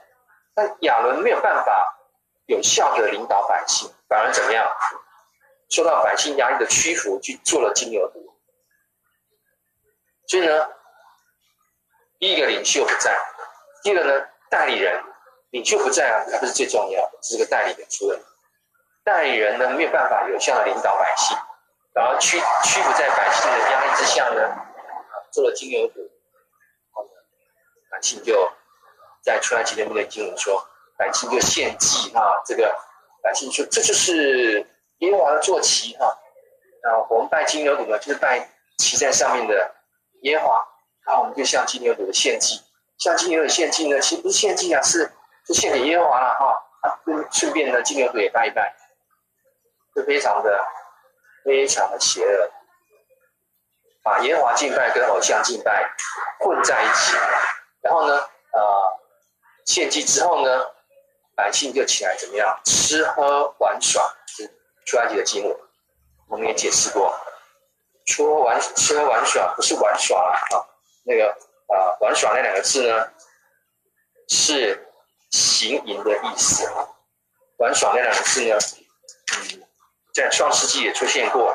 [0.54, 1.96] 但亚伦没有办法
[2.46, 4.68] 有效的领导百姓，反而怎么样，
[5.68, 8.33] 受到百姓压力的屈服，去做了金牛犊。
[10.26, 10.68] 所以呢，
[12.18, 13.16] 第一个领袖不在，
[13.82, 15.02] 第二个呢，代理人，
[15.50, 18.18] 领袖不在啊，还不是最重要的，是个代理人出了。
[19.04, 21.36] 代理人呢，没有办法有效的领导百姓，
[21.92, 24.56] 然后屈屈服在百姓的压力之下呢，
[25.30, 26.08] 做了金牛犊，
[27.90, 28.50] 百姓就
[29.22, 32.74] 在出埃及那边的经文说，百姓就献祭啊，这个
[33.22, 34.66] 百姓说这就是
[34.98, 36.06] 耶和华的坐骑哈，
[36.84, 39.73] 啊，我们拜金牛股呢，就是拜骑在上面的
[40.24, 40.66] 耶和华，
[41.06, 42.60] 那我们就向金牛犊的献祭，
[42.98, 45.10] 向金牛犊献祭呢，其实不是献祭啊，是
[45.46, 46.98] 是献给耶和华了哈，啊，
[47.30, 48.74] 顺便呢，金牛犊也拜一拜。
[49.94, 50.60] 就非常的、
[51.44, 52.50] 非常的邪恶，
[54.02, 55.88] 把耶和华敬拜跟偶像敬拜
[56.40, 57.16] 混在一起，
[57.80, 58.98] 然后呢，呃，
[59.66, 60.66] 献祭之后呢，
[61.36, 62.60] 百姓就起来怎么样？
[62.64, 64.50] 吃喝玩耍，是
[64.84, 65.56] 出埃及的经文，
[66.28, 67.14] 我们也解释过，
[68.04, 70.18] 吃喝玩吃喝玩耍不是玩耍
[70.50, 70.66] 啊，
[71.04, 71.30] 那个
[71.66, 73.12] 啊、玩耍那两个字呢，
[74.28, 74.86] 是
[75.30, 76.88] 行淫的意思啊，
[77.58, 78.56] 玩耍那两个字呢，
[79.52, 79.62] 嗯。
[80.14, 81.52] 在创世纪也出现过，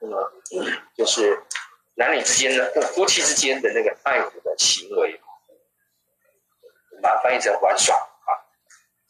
[0.00, 0.32] 那么
[0.96, 1.42] 就是
[1.96, 5.20] 男女之间的、夫妻之间的那个爱抚的行为，
[7.02, 8.30] 把它翻译成玩耍啊，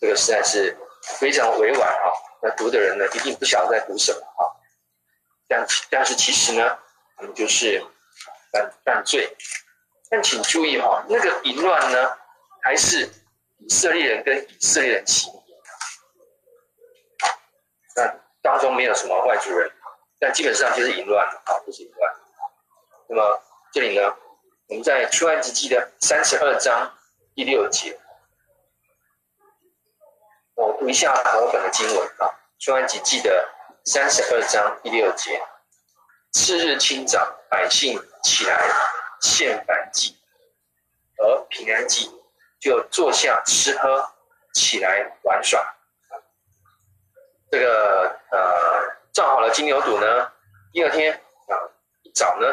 [0.00, 0.74] 这个实在是
[1.18, 2.08] 非常委婉啊。
[2.40, 4.48] 那读的人呢，一定不晓得在读什么啊。
[5.53, 6.78] 但但是其实呢，
[7.18, 7.84] 我们就是
[8.50, 9.36] 犯犯罪。
[10.09, 12.16] 但请注意哈，那个淫乱呢，
[12.62, 13.07] 还是
[13.59, 15.34] 以色列人跟以色列人起淫，
[17.96, 19.70] 那当中没有什么外族人，
[20.18, 22.14] 但基本上就是淫乱啊，就是淫乱。
[23.09, 23.42] 那么
[23.74, 24.16] 这里呢，
[24.68, 26.94] 我们在出埃及记的三十二章
[27.34, 27.98] 第六节，
[30.55, 33.51] 我读一下和本的经文啊，出埃及记的
[33.85, 35.43] 三十二章第六节，
[36.33, 38.64] 次日清早，百姓起来
[39.20, 40.16] 献燔祭
[41.16, 42.09] 和平安祭，
[42.61, 44.09] 就坐下吃喝，
[44.55, 45.61] 起来玩耍。
[47.51, 48.39] 这个呃，
[49.12, 50.30] 造好了金牛犊呢，
[50.72, 51.12] 第二天
[51.49, 51.55] 啊
[52.03, 52.47] 一早呢。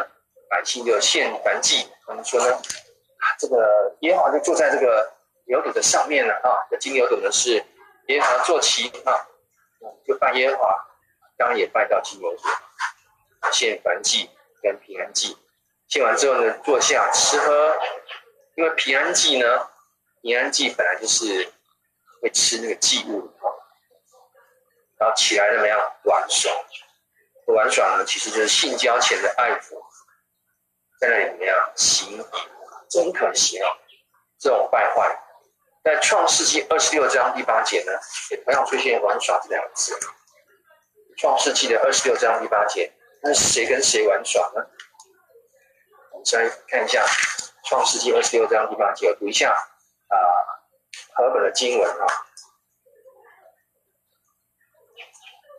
[0.50, 5.08] 百姓就献燔祭，我们说呢，啊，这个耶和华就坐在这个
[5.46, 6.66] 牛犊的上面了啊。
[6.72, 7.64] 这金牛犊呢是
[8.08, 9.14] 耶和华坐骑啊，
[10.08, 10.89] 就拜耶和华，
[11.40, 12.52] 当然也拜到金牛座，
[13.54, 14.30] 献燔祭
[14.62, 15.38] 跟平安祭。
[15.88, 17.78] 献完之后呢，坐下吃喝，
[18.56, 19.70] 因为平安祭呢，
[20.22, 21.50] 平安祭本来就是
[22.22, 23.32] 会吃那个祭物，
[24.98, 26.52] 然后起来怎么样玩耍？
[27.48, 29.82] 玩耍呢，其实就是性交前的爱抚。
[31.00, 32.26] 在那里怎么样行？
[32.90, 33.70] 真可惜啊！
[34.38, 35.18] 这种败坏，
[35.84, 37.92] 在创世纪二十六章第八节呢，
[38.32, 39.98] 也同样出现“玩耍”这两个字。
[41.20, 44.66] 创世纪的二十六章第八节，那是谁跟谁玩耍呢？
[46.14, 47.06] 我们再看一下
[47.66, 50.16] 创世纪二十六章第八节，我读一下啊，
[51.14, 52.08] 和本的经文啊。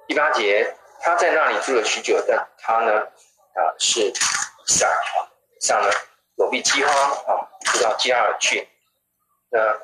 [0.09, 4.13] 第八节，他在那里住了许久，但他呢啊是以
[4.67, 4.89] 撒。
[5.61, 5.93] 上了
[6.39, 6.95] 躲避饥荒
[7.27, 8.67] 啊，就到基拉耳去。
[9.51, 9.79] 那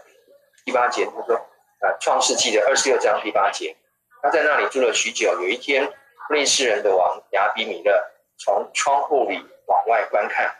[0.65, 3.77] 第八节他说啊，《创世纪》的二十六章第八节，
[4.23, 5.33] 他在那里住了许久。
[5.41, 5.87] 有一天，
[6.29, 8.05] 非利士人的王亚比米勒
[8.39, 10.57] 从窗户里往外观看，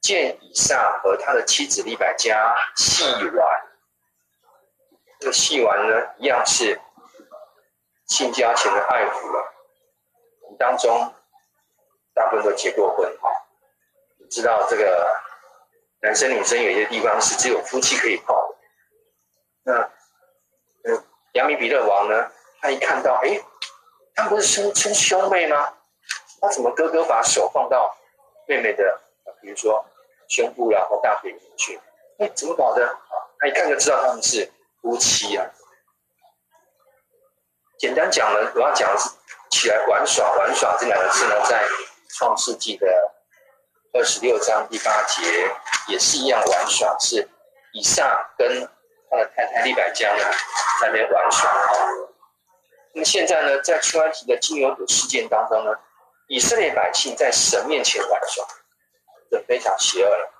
[0.00, 3.66] 见以撒和他的妻子利百加戏玩。
[5.18, 6.80] 这个戏玩呢，一样是
[8.06, 9.52] 性交前的爱抚了。
[10.42, 11.12] 我们当中
[12.14, 13.28] 大部分都结过婚哈。
[14.30, 15.20] 知道这个
[16.00, 18.56] 男生女生有些地方是只有夫妻可以泡的。
[19.62, 19.90] 那
[20.84, 22.30] 嗯，亚米比勒王呢，
[22.60, 23.40] 他一看到，哎，
[24.14, 25.72] 他们不是称称兄妹吗？
[26.40, 27.96] 他怎么哥哥把手放到
[28.46, 29.00] 妹妹的，
[29.40, 29.84] 比如说
[30.28, 31.80] 胸部然后大腿里面去？
[32.18, 32.98] 哎，怎么搞的？
[33.38, 34.50] 他一看就知道他们是
[34.82, 35.46] 夫妻啊。
[37.78, 39.08] 简单讲呢，我要讲的是
[39.50, 41.64] 起来玩耍，玩耍这两个字呢，在
[42.16, 42.86] 创世纪的。
[43.92, 45.20] 二十六章第八节
[45.88, 47.28] 也是一样玩耍，是
[47.72, 48.48] 以撒跟
[49.10, 50.22] 他的太太利百加呢
[50.80, 51.50] 在那边玩耍。
[53.00, 55.72] 那现在呢，在出埃及的金牛犊事件当中呢，
[56.28, 58.46] 以色列百姓在神面前玩耍，
[59.30, 60.30] 这非常邪恶了。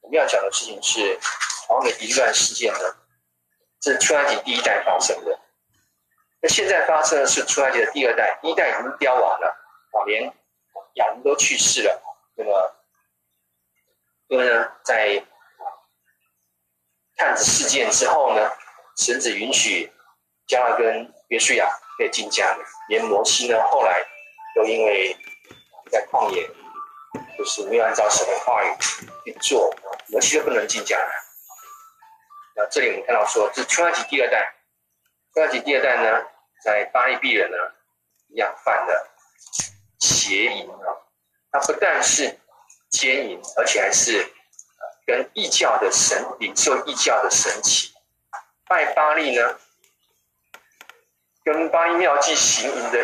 [0.00, 1.20] 我们要讲的事情是，
[1.68, 2.80] 王的淫乱事件呢，
[3.80, 5.38] 这是出埃及第一代发生的。
[6.40, 9.46] 那现在发生的是出埃及的第二代，第一代已经凋亡了，
[9.92, 10.24] 啊，连
[10.94, 12.02] 亚伦都去世了。
[12.34, 12.74] 那么，
[14.26, 15.24] 因为呢，在
[17.16, 18.50] 探子事件之后呢，
[18.96, 19.92] 神只允许
[20.48, 21.66] 迦勒跟约书亚
[21.96, 22.58] 可以进迦南，
[22.88, 24.04] 连摩西呢，后来
[24.54, 25.16] 都因为
[25.90, 26.46] 在旷野，
[27.38, 28.68] 就是没有按照神的话语
[29.24, 29.74] 去做，
[30.08, 31.08] 摩西都不能进迦南。
[32.54, 34.54] 那这里我们看到说，这出埃及第二代，
[35.32, 36.22] 出埃及第二代呢，
[36.62, 37.56] 在巴力毘人呢，
[38.28, 39.10] 一样犯了
[40.00, 40.84] 邪淫啊。
[41.50, 42.38] 他不但是
[42.90, 44.30] 奸淫，而且还是
[45.06, 47.94] 跟异教的神领受异教的神奇，
[48.68, 49.58] 拜巴力呢，
[51.44, 52.98] 跟巴力庙祭行淫的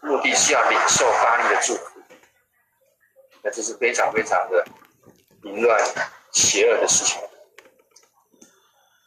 [0.00, 2.00] 目的是要领受巴音的祝福，
[3.42, 4.64] 那这是非常非常的
[5.42, 5.80] 淫乱
[6.32, 7.20] 邪恶的事情。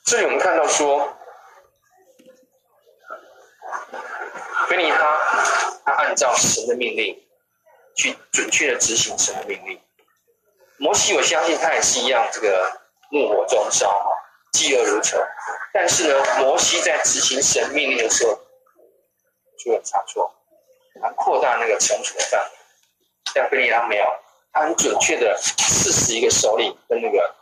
[0.05, 1.18] 这里我们看到说，
[4.70, 5.18] 非尼哈
[5.86, 7.24] 他按照神的命令。
[7.99, 9.82] 去准确的执行神的命令。
[10.78, 14.11] 摩西，我相信他也是一样，这个怒火中烧，哈，
[14.53, 15.18] 嫉恶如仇。
[15.74, 18.39] 但是呢，摩西在执行神命令的时候，
[19.58, 20.34] 出了差错，
[21.01, 22.58] 他扩大那个惩处的范围。
[23.34, 24.05] 但非尼哈没有，
[24.53, 27.36] 他很准确的刺死一个首领跟那个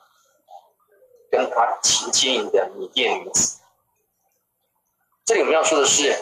[1.31, 3.59] 跟他情奸淫的米甸女子。
[5.25, 6.17] 这里我们要说的是，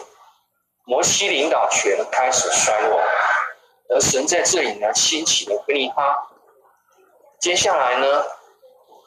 [0.84, 3.00] 摩西领导权开始衰落。
[3.90, 6.30] 而神在这里呢，兴起了非尼哈。
[7.38, 8.24] 接下来呢，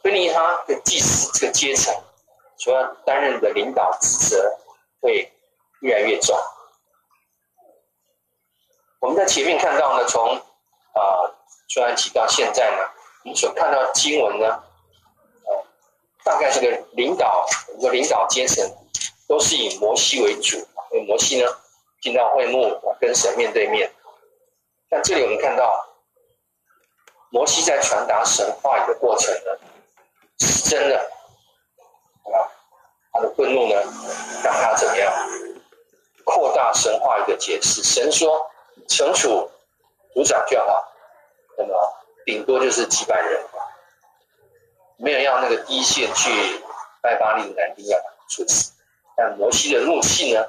[0.04, 1.94] 非尼哈的祭司这个阶层，
[2.58, 4.58] 所要担任的领导职责
[5.02, 5.32] 会
[5.82, 6.38] 越来越重。
[9.00, 11.02] 我们在前面看到呢，从啊
[11.70, 12.78] 出埃及到现在呢，
[13.24, 14.64] 我们所看到经文呢，
[15.45, 15.66] 呃，
[16.24, 17.45] 大概这个领导，
[17.78, 18.66] 一个领导阶层
[19.28, 20.58] 都是以摩西为主，
[20.91, 21.48] 因为摩西呢
[22.02, 23.91] 进到会幕跟神面对面。
[24.89, 25.86] 但这里我们看到，
[27.30, 29.60] 摩西在传达神话语的过程呢，
[30.39, 32.50] 是真的，啊，
[33.12, 33.76] 他的愤怒呢，
[34.43, 35.14] 让他怎么样
[36.24, 37.84] 扩大神话语的解释？
[37.84, 38.50] 神说
[38.88, 39.52] 惩处
[40.14, 40.92] 族长就好，
[41.58, 41.94] 那么
[42.26, 43.46] 顶多就是几百人，
[44.98, 46.30] 没有要那个一线去
[47.02, 48.74] 拜巴力的男丁要处死。
[49.16, 50.46] 但摩西的怒气呢，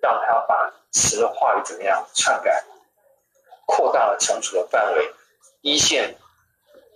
[0.00, 2.64] 让他把神的话语怎么样篡改？
[3.66, 5.14] 扩大了惩处的范围，
[5.60, 6.16] 一线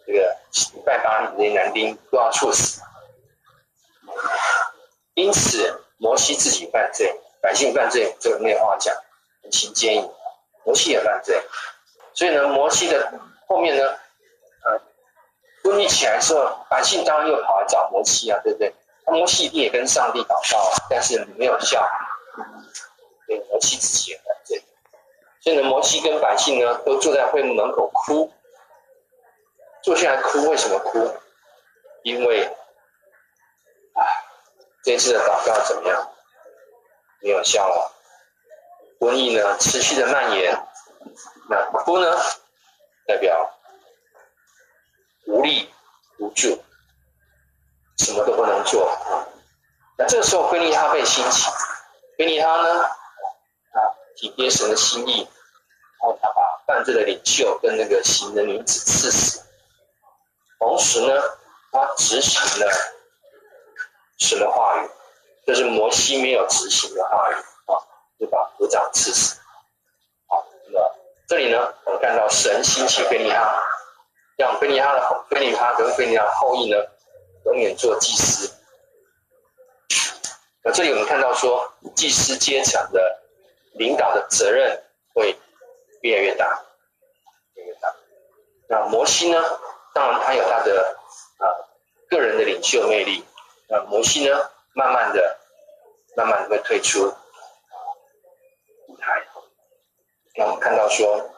[0.05, 0.37] 这个
[0.85, 2.83] 拜巴力的这些男丁都要处死。
[5.15, 8.93] 因此，摩西自己犯罪，百姓犯罪，这个没有话讲，
[9.43, 10.11] 很亲建议。
[10.65, 11.41] 摩西也犯罪，
[12.15, 13.13] 所以呢，摩西的
[13.47, 13.83] 后面呢，
[14.65, 14.81] 呃，
[15.71, 18.75] 瘟疫起来的时候，百姓当然又跑来找摩西啊，对不对？
[19.07, 21.87] 那摩西一定也跟上帝祷告啊，但是没有效，
[23.27, 24.63] 所以摩西自己也犯罪。
[25.41, 28.33] 所以呢，摩西跟百姓呢都坐在会幕门口哭，
[29.83, 30.49] 坐下来哭。
[30.49, 31.15] 为什么哭？
[32.03, 32.45] 因为
[33.95, 34.01] 啊，
[34.83, 36.11] 这次的祷告怎么样？
[37.21, 37.91] 没有效了，
[39.05, 40.67] 瘟疫呢持续的蔓延。
[41.51, 42.17] 那哭呢，
[43.07, 43.51] 代表
[45.27, 45.69] 无力
[46.19, 46.65] 无助，
[47.99, 49.29] 什么都不能做啊。
[49.99, 51.51] 那这时候，非尼哈被兴起，
[52.17, 52.89] 非尼哈呢？
[54.17, 55.29] 体贴神的心意，
[56.01, 59.43] 然后他把犯罪的领袖跟那个行的女子刺死，
[60.59, 61.21] 同时呢，
[61.73, 62.73] 他执行了
[64.19, 64.89] 神的话语，
[65.47, 67.35] 这是摩西没有执行的话语，
[68.19, 69.41] 就把族长刺死。
[70.27, 70.81] 好，那
[71.27, 73.63] 这里呢，我们看到神兴起贝尼哈，
[74.37, 76.77] 让贝尼哈的贝尼哈跟贝尼哈后裔呢，
[77.47, 78.53] 永远做祭司。
[80.63, 83.21] 那这里我们看到说，祭司阶层的。
[83.77, 84.85] 领导的责任
[85.15, 85.37] 会
[86.01, 86.63] 越来越大，
[87.55, 87.93] 越来越大。
[88.69, 89.43] 那摩西呢？
[89.93, 90.97] 当然他有他的
[91.39, 91.43] 啊
[92.09, 93.25] 个人的领袖魅力。
[93.69, 94.49] 那摩西呢？
[94.75, 95.41] 慢慢的、
[96.17, 97.13] 慢慢的会退出
[98.87, 99.27] 舞台。
[100.37, 101.31] 那我们看到说，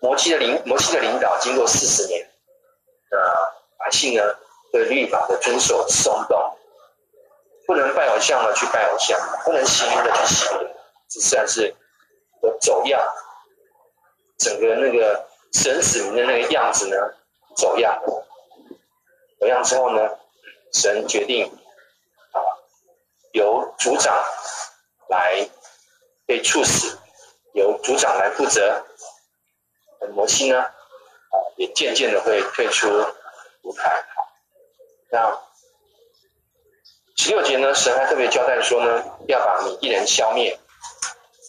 [0.00, 2.30] 摩西的领摩西的领导经过四十年，
[3.10, 3.18] 那
[3.78, 4.22] 百姓呢
[4.72, 6.58] 对律法的遵守松动。
[7.66, 10.68] 不能拜偶像的，去拜偶像；不能行淫的去行淫，
[11.08, 11.74] 这算是
[12.42, 13.00] 我走样。
[14.36, 16.96] 整个那个神子民的那个样子呢，
[17.56, 17.98] 走样。
[19.40, 20.10] 走样之后呢，
[20.74, 21.46] 神决定
[22.32, 22.38] 啊，
[23.32, 24.14] 由族长
[25.08, 25.48] 来
[26.26, 26.98] 被处死，
[27.54, 28.84] 由组长来负责。
[30.14, 32.88] 摩西呢，啊，也渐渐的会退出
[33.62, 34.04] 舞台。
[35.10, 35.40] 那。
[37.16, 40.58] 十六节呢，神还特别交代说呢，要把米甸人消灭，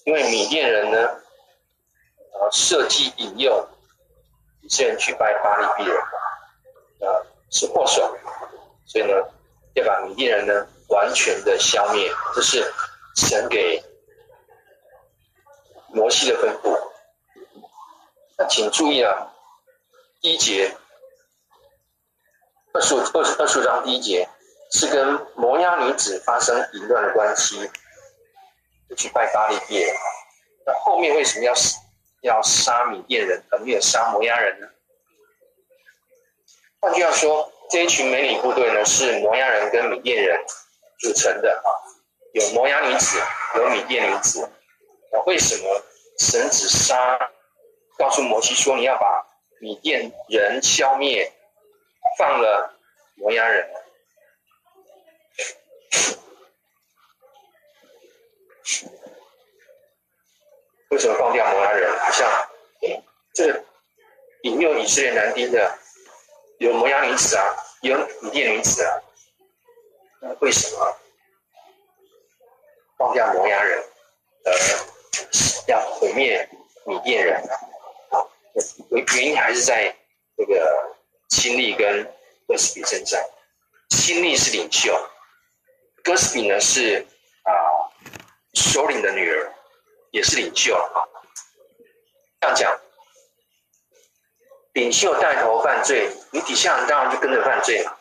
[0.06, 3.68] 因为米甸人呢，啊，设计引诱
[4.62, 8.16] 以色列去拜巴力比人，啊，是祸首，
[8.86, 9.14] 所以呢，
[9.74, 12.72] 要把米甸人呢完全的消灭，这是
[13.16, 13.84] 神给
[15.96, 16.78] 摩西的吩咐。
[18.38, 19.34] 那请注意啊，
[20.22, 20.76] 第一节，
[22.74, 24.30] 二十五二十二十五章第一节。
[24.72, 27.70] 是跟摩押女子发生淫乱的关系，
[28.90, 29.94] 就去拜巴力敝。
[30.66, 31.54] 那后面为什么要
[32.24, 34.68] 要杀米甸人，而没有杀摩押人呢？
[36.82, 40.44] 换句话说，这一群美女部队呢，是摩押人跟米甸人
[41.00, 41.70] 组成的啊，
[42.34, 43.22] 有摩押女子，
[43.58, 44.50] 有米甸女子。
[45.26, 45.84] 为什么
[46.20, 47.32] 神只杀，
[47.98, 49.26] 告诉摩西说你要把
[49.60, 51.32] 米甸人消灭，
[52.18, 52.78] 放了
[53.16, 53.70] 摩押人？
[60.90, 62.00] 为什么放掉摩押人？
[62.00, 62.50] 好像，
[63.34, 63.64] 这
[64.44, 65.78] 引诱以色列男丁的
[66.60, 69.02] 有摩押女子啊，有米甸女子啊，
[70.22, 70.98] 那为什么
[72.98, 73.84] 放掉摩押人，
[74.46, 74.54] 呃，
[75.68, 76.48] 要毁灭
[76.86, 77.42] 米甸人？
[78.10, 78.20] 啊，
[78.92, 79.96] 原原因还是在
[80.38, 80.96] 这个
[81.30, 82.04] 亲利跟
[82.48, 83.20] 哥斯比身上。
[83.90, 84.98] 亲利是领袖，
[86.04, 87.06] 哥斯比呢是
[87.44, 87.52] 啊。
[88.54, 89.54] 首领的女儿
[90.12, 91.04] 也是领袖啊，
[92.40, 92.80] 这样讲，
[94.74, 98.00] 领袖带头犯罪，你底下人当然就跟着犯罪了。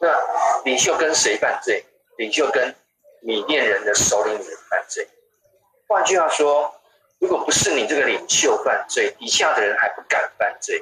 [0.00, 1.84] 那领袖跟谁犯罪？
[2.16, 2.74] 领袖跟
[3.22, 5.08] 米甸人的首领女儿犯罪。
[5.90, 6.72] 换句话说，
[7.18, 10.80] 如果不是你这个领袖犯罪，底下的人还不敢犯罪。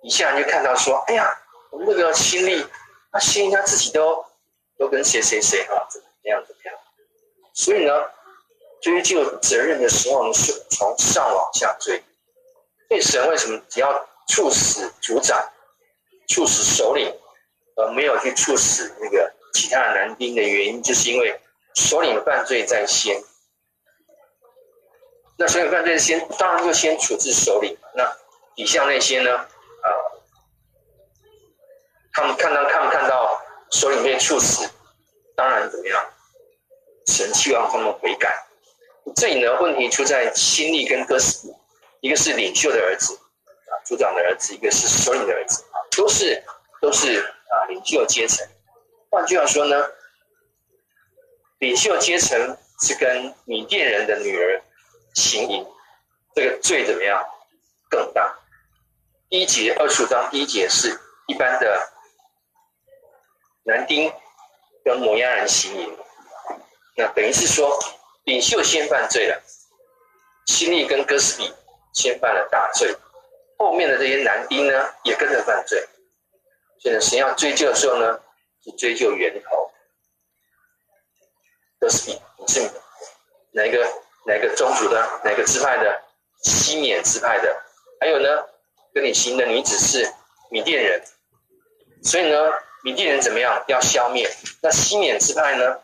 [0.00, 1.38] 底下人就看到说：“哎呀，
[1.70, 2.66] 我们那个心力，
[3.12, 4.24] 他心他自己都
[4.78, 6.74] 都跟谁谁谁啊，怎么样怎么样。”
[7.52, 7.92] 所以呢，
[8.80, 12.02] 追究责任的时候呢，是从上往下追。
[12.88, 15.38] 所以神为什么只要处死族长、
[16.26, 17.14] 处死首领，
[17.76, 21.38] 而没有去处死那个其他的男丁的原因，就是因为
[21.74, 23.22] 首领犯罪在先。
[25.38, 27.76] 那首领犯罪先，当然就先处置首领。
[27.94, 28.16] 那
[28.54, 29.36] 底下那些呢？
[29.36, 29.88] 啊，
[32.12, 34.68] 他们看到看不看到首领被处死？
[35.34, 36.04] 当然怎么样？
[37.06, 38.46] 神希望他们悔改。
[39.14, 41.54] 这里呢，问题出在心力跟哥斯，
[42.00, 46.42] 一个是领袖的儿子啊，族长的儿子；一个是首领的儿子啊，都是
[46.80, 48.46] 都是啊领袖阶层。
[49.10, 49.86] 换句话说呢，
[51.58, 54.62] 领袖阶层是跟米甸人的女儿
[55.16, 55.66] 行淫，
[56.34, 57.26] 这个罪怎么样？
[57.88, 58.38] 更大。
[59.28, 61.92] 第一节二十五章第一节是一般的
[63.64, 64.12] 男丁
[64.84, 65.98] 跟摩押人行淫，
[66.96, 67.78] 那等于是说
[68.24, 69.42] 领袖先犯罪了，
[70.46, 71.52] 希利跟哥斯比
[71.94, 72.94] 先犯了大罪，
[73.56, 75.80] 后面的这些男丁呢也跟着犯罪，
[76.78, 78.20] 所以呢，神要追究的时候呢，
[78.62, 79.72] 是追究源头。
[81.80, 82.70] 哥斯比你是
[83.52, 83.86] 哪一个
[84.26, 86.02] 哪个宗族的哪个支派的？
[86.42, 87.62] 西缅支派的，
[88.00, 88.28] 还有呢？
[88.92, 90.10] 跟你行的女子是
[90.50, 91.02] 米甸人，
[92.02, 92.38] 所以呢，
[92.82, 93.64] 米甸人怎么样？
[93.66, 94.30] 要消灭。
[94.62, 95.80] 那西缅支派呢？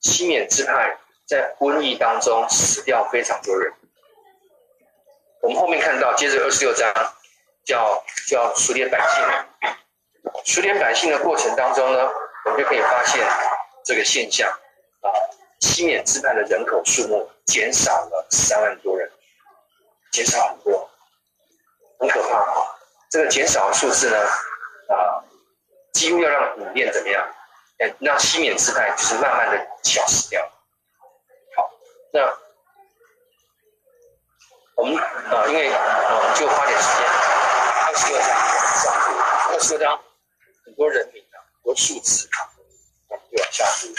[0.00, 0.96] 西缅支派
[1.26, 3.72] 在瘟疫当中死掉非常多人。
[5.42, 6.92] 我们后面看到，接着二十六章
[7.64, 9.72] 叫叫数点百姓，
[10.44, 12.10] 数点百姓的过程当中呢，
[12.46, 13.26] 我们就可以发现
[13.84, 15.08] 这个现象啊，
[15.60, 19.10] 西缅支派的人口数目减少了三万多人，
[20.12, 20.90] 减少很多。
[22.00, 22.76] 很可怕啊！
[23.08, 24.18] 这个减少的数字呢，
[24.88, 25.22] 啊，
[25.92, 27.24] 几乎要让米甸怎么样？
[27.78, 30.42] 哎，让西缅支派就是慢慢的消失掉。
[31.56, 31.70] 好，
[32.12, 32.20] 那
[34.74, 37.06] 我们啊，因为我们就花点时间，
[37.86, 38.92] 二十六章上
[39.52, 40.02] 二十六章
[40.64, 42.50] 很多人名啊，很多数字啊，
[43.08, 43.94] 我们就往下读。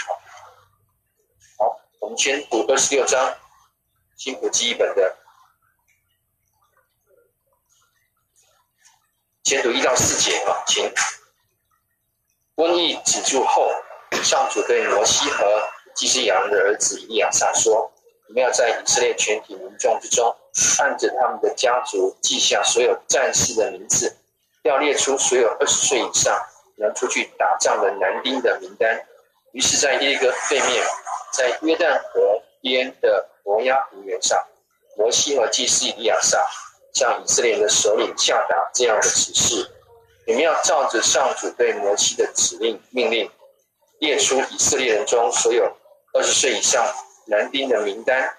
[2.06, 3.36] 我们先读二十六章，
[4.16, 5.16] 新普记一本的。
[9.42, 10.88] 先读一到四节啊，请。
[12.54, 13.68] 瘟疫止住后，
[14.22, 17.92] 上主对摩西和祭司亚伦的儿子伊利亚撒说
[18.28, 20.32] ：“你们要在以色列全体民众之中，
[20.78, 24.16] 按着他们的家族记下所有战士的名字，
[24.62, 26.40] 要列出所有二十岁以上
[26.76, 29.04] 能出去打仗的男丁的名单。”
[29.56, 30.84] 于是，在耶利哥对面，
[31.32, 34.38] 在约旦河边的摩押平原上，
[34.98, 36.46] 摩西和祭司以利亚撒。
[36.92, 39.70] 向以色列的首领下达这样的指示：
[40.26, 43.30] 你们要照着上主对摩西的指令命令，
[43.98, 45.74] 列出以色列人中所有
[46.12, 46.86] 二十岁以上
[47.26, 48.30] 男丁的名单。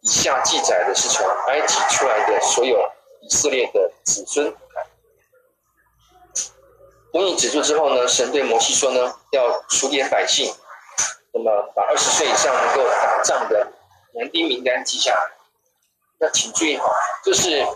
[0.00, 2.78] 以下记载的是从埃及出来的所有
[3.20, 4.54] 以色列的子孙。
[7.12, 10.54] 瘟疫止住之后呢，神对摩西说呢，要数点百姓，
[11.32, 13.72] 那么把二十岁以上能够打仗的
[14.14, 15.32] 男丁名单记下来。
[16.18, 16.84] 那请注意哈，
[17.24, 17.66] 这是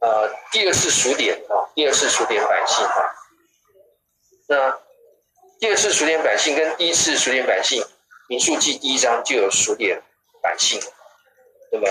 [0.00, 3.14] 呃第二次数点啊，第二次数点百姓哈。
[4.46, 4.78] 那
[5.58, 7.84] 第二次数点百姓跟第一次数点百姓，
[8.28, 10.02] 民数记第一章就有数点
[10.40, 10.80] 百姓。
[11.72, 11.86] 那么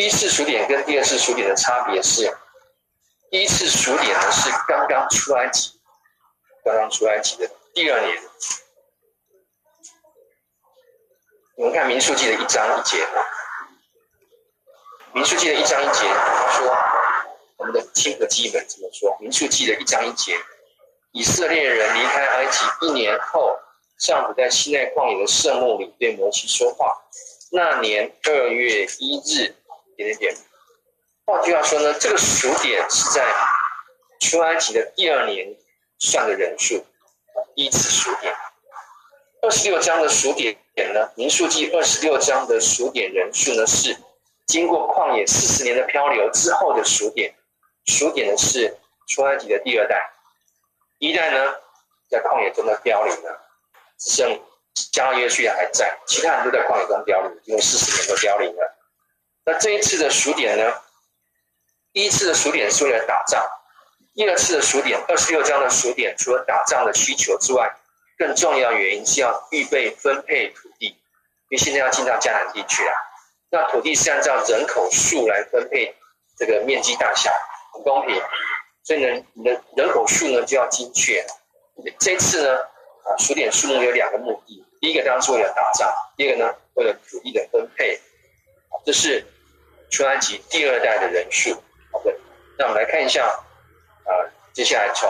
[0.00, 2.34] 第一次数点跟第二次数点的差别是，
[3.30, 5.78] 第一次数点呢是刚刚出埃及，
[6.64, 8.18] 刚刚出埃及的第二年。
[11.58, 12.96] 我们看《民数记》的一章一节，
[15.12, 16.74] 《民数记》的一章一节他说，
[17.58, 20.34] 我们的亲和记本这么说，《民数记》的一章一节，
[21.12, 23.54] 以色列人离开埃及一年后，
[23.98, 26.96] 上主在西奈旷野的圣幕里对摩西说话。
[27.52, 29.56] 那年二月一日，
[30.00, 30.36] 点点点。
[31.26, 33.24] 换句话说呢，这个数点是在
[34.20, 35.54] 出埃及的第二年
[35.98, 36.84] 算的人数，
[37.54, 38.34] 第一次数点。
[39.42, 40.56] 二十六章的数点。
[40.74, 41.10] 点呢？
[41.14, 43.94] 民数记二十六章的数点人数呢，是
[44.46, 47.34] 经过旷野四十年的漂流之后的数点。
[47.84, 48.78] 数点的是
[49.08, 50.10] 出埃及的第二代，
[50.98, 51.54] 一代呢
[52.08, 53.40] 在旷野中的凋零了，
[53.98, 54.40] 只剩
[54.92, 58.76] 加约书亚还在，其他人都在旷野中凋零，因为四十年都凋零了。
[59.44, 60.72] 那这一次的数点呢？
[61.92, 63.44] 第一次的数点是为了打仗，
[64.14, 67.68] 第二次的数点，二十六章的数点，除了打仗的需求之外，
[68.16, 70.96] 更重要的原因是要预备分配土地，因
[71.50, 72.92] 为现在要进到迦南地区了。
[73.50, 75.96] 那土地是按照人口数来分配
[76.38, 77.32] 这个面积大小，
[77.72, 78.22] 很公平。
[78.84, 81.26] 所以呢，你的人口数呢就要精确。
[81.98, 88.00] 这次呢，啊，数点数目有两个目的，第一个当然是为了打仗，第二个呢，为了土地的分配。
[88.84, 89.24] 这是
[89.90, 91.54] 出埃及第二代的人数。
[91.92, 92.14] 好的，
[92.58, 94.10] 那我们来看一下，啊，
[94.52, 95.08] 接下来从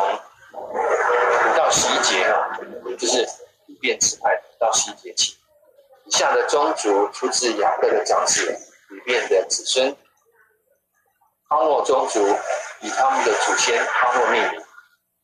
[0.52, 3.18] 五到十一节啊，也就是
[3.66, 5.36] 流便支派到十一节起，
[6.04, 8.46] 以下的宗族出自雅各的长子
[8.88, 9.96] 流便的子孙。
[11.48, 12.20] 哈诺宗族
[12.80, 14.62] 以他们的祖先哈诺命名，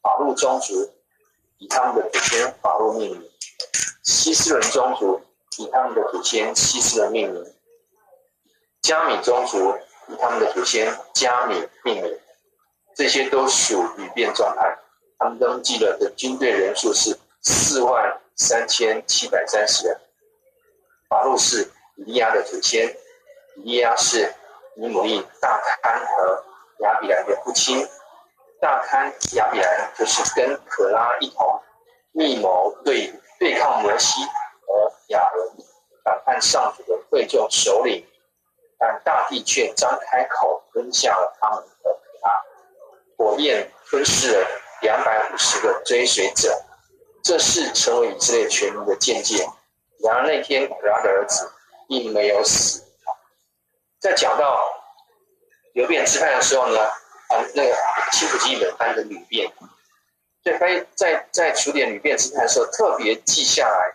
[0.03, 0.93] 法路宗族
[1.59, 3.31] 以他们的祖先法路命名，
[4.03, 5.23] 希斯伦宗族
[5.59, 7.56] 以他们的祖先希斯伦命名，
[8.87, 9.77] 加米宗族
[10.07, 12.21] 以他们的祖先加米命名，
[12.95, 14.79] 这些都属流便宗派。
[15.19, 20.01] 他们登记了的军队人数是四万三千七百三十人。
[21.09, 22.97] 法路是以利亚的祖先，
[23.57, 24.33] 以利亚是。
[24.79, 26.45] 以母利大堪和
[26.81, 27.89] 亚比兰的父亲，
[28.61, 31.63] 大堪亚比兰就是跟可拉一同
[32.13, 33.11] 密谋对
[33.41, 34.21] 对抗摩西
[34.67, 35.51] 和亚伦，
[36.05, 38.07] 反叛上主的贵重首领，
[38.79, 42.45] 但大地却张开口吞下了他们的他，
[43.17, 44.47] 火焰吞噬了
[44.83, 46.63] 两百五十个追随者，
[47.23, 49.49] 这是成为以色列全民的鉴戒。
[50.01, 51.51] 然而那天可拉的儿子
[51.89, 52.83] 并没有死。
[53.99, 54.63] 在讲到
[55.73, 57.75] 流便支派的时候呢，啊，那个
[58.13, 59.51] 新普金本翻的流便，
[60.45, 63.95] 在翻在在处理女变支派的时候，特别记下来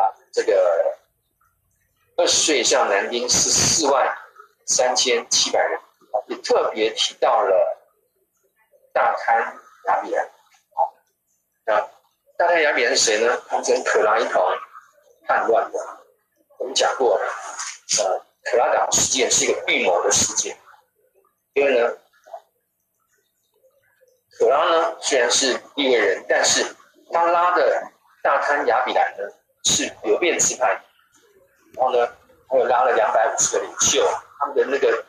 [0.00, 0.96] 啊，这个
[2.20, 4.14] 二十岁以上男丁是四万
[4.66, 5.80] 三千七百人，
[6.26, 7.82] 也特别提到了
[8.92, 10.28] 大堪亚比兰，
[10.74, 10.92] 好，
[11.64, 11.80] 那
[12.36, 13.42] 大堪亚比兰是谁呢？
[13.48, 14.42] 他们跟可拉一同
[15.26, 15.78] 叛乱的，
[16.58, 17.18] 我们讲过，
[17.98, 18.26] 呃。
[18.42, 20.56] 可拉党事件是一个预谋的事件，
[21.52, 21.94] 因为呢，
[24.30, 26.64] 可拉呢虽然是一个人，但是
[27.12, 27.82] 他拉的
[28.22, 29.24] 大堪亚比兰呢
[29.64, 30.82] 是流变支派，
[31.74, 32.06] 然后呢，
[32.48, 34.06] 还有拉了两百五十个领袖，
[34.38, 35.04] 他们的那个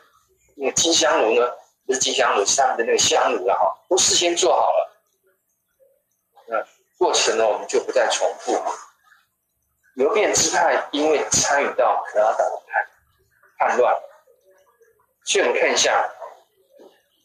[0.56, 1.50] 那个金香炉呢，
[1.86, 4.92] 不是金香炉，是他们的那个香炉了哈，都事先做好了。
[6.48, 6.56] 那
[6.98, 8.60] 过程呢，我们就不再重复。
[9.94, 12.88] 流变支派因为参与到可拉党的叛。
[13.58, 13.94] 叛乱，
[15.24, 16.10] 所以我们看一下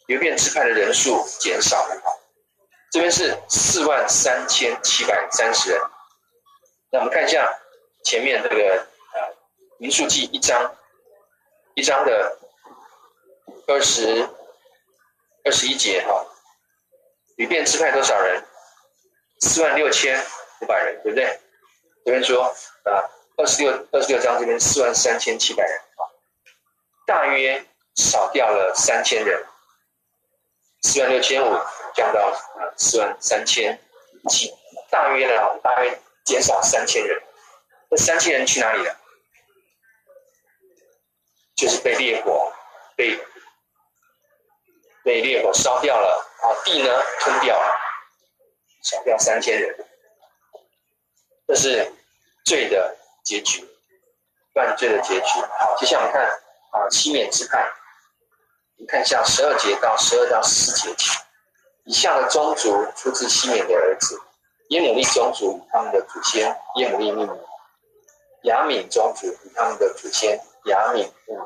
[0.06, 1.96] 流变支派的人数减少了。
[2.92, 5.82] 这边是四万三千七百三十人。
[6.92, 7.52] 那我们看一下
[8.04, 8.88] 前面这个
[9.80, 10.76] 民数记一章
[11.76, 12.40] 一章的
[13.68, 14.28] 二十
[15.44, 16.26] 二十一节哈，
[17.36, 18.44] 流便支派多少人？
[19.40, 20.20] 四万六千
[20.62, 21.40] 五百人，对不对？
[22.04, 22.46] 这边说
[22.86, 23.06] 啊，
[23.38, 25.80] 二十六二十六章这边四万三千七百人。
[27.06, 27.64] 大约
[27.96, 29.46] 少掉了三千人，
[30.82, 31.54] 四万六千五
[31.94, 33.80] 降到啊四万三千
[34.28, 34.52] 七，
[34.90, 37.22] 大约呢，大约减少三千人。
[37.90, 38.98] 那三千人去哪里了？
[41.58, 42.54] 就是被烈火
[42.96, 43.20] 被
[45.04, 46.90] 被烈火烧掉了，啊地呢
[47.20, 47.78] 吞掉了，
[48.84, 49.76] 少掉三千人。
[51.46, 51.92] 这是
[52.46, 52.96] 罪的
[53.26, 53.68] 结局，
[54.54, 55.42] 犯罪的结局。
[55.60, 56.42] 好，接下来我们看。
[56.70, 57.66] 啊，西缅支派，
[58.76, 61.08] 你看一下十二节到十二到十四节，
[61.86, 64.22] 以下的宗族出自西缅的儿子：
[64.68, 67.38] 耶母利宗族以他们的祖先耶母利命名；
[68.44, 70.38] 亚悯宗族以他们的祖先
[70.68, 71.40] 亚悯命名；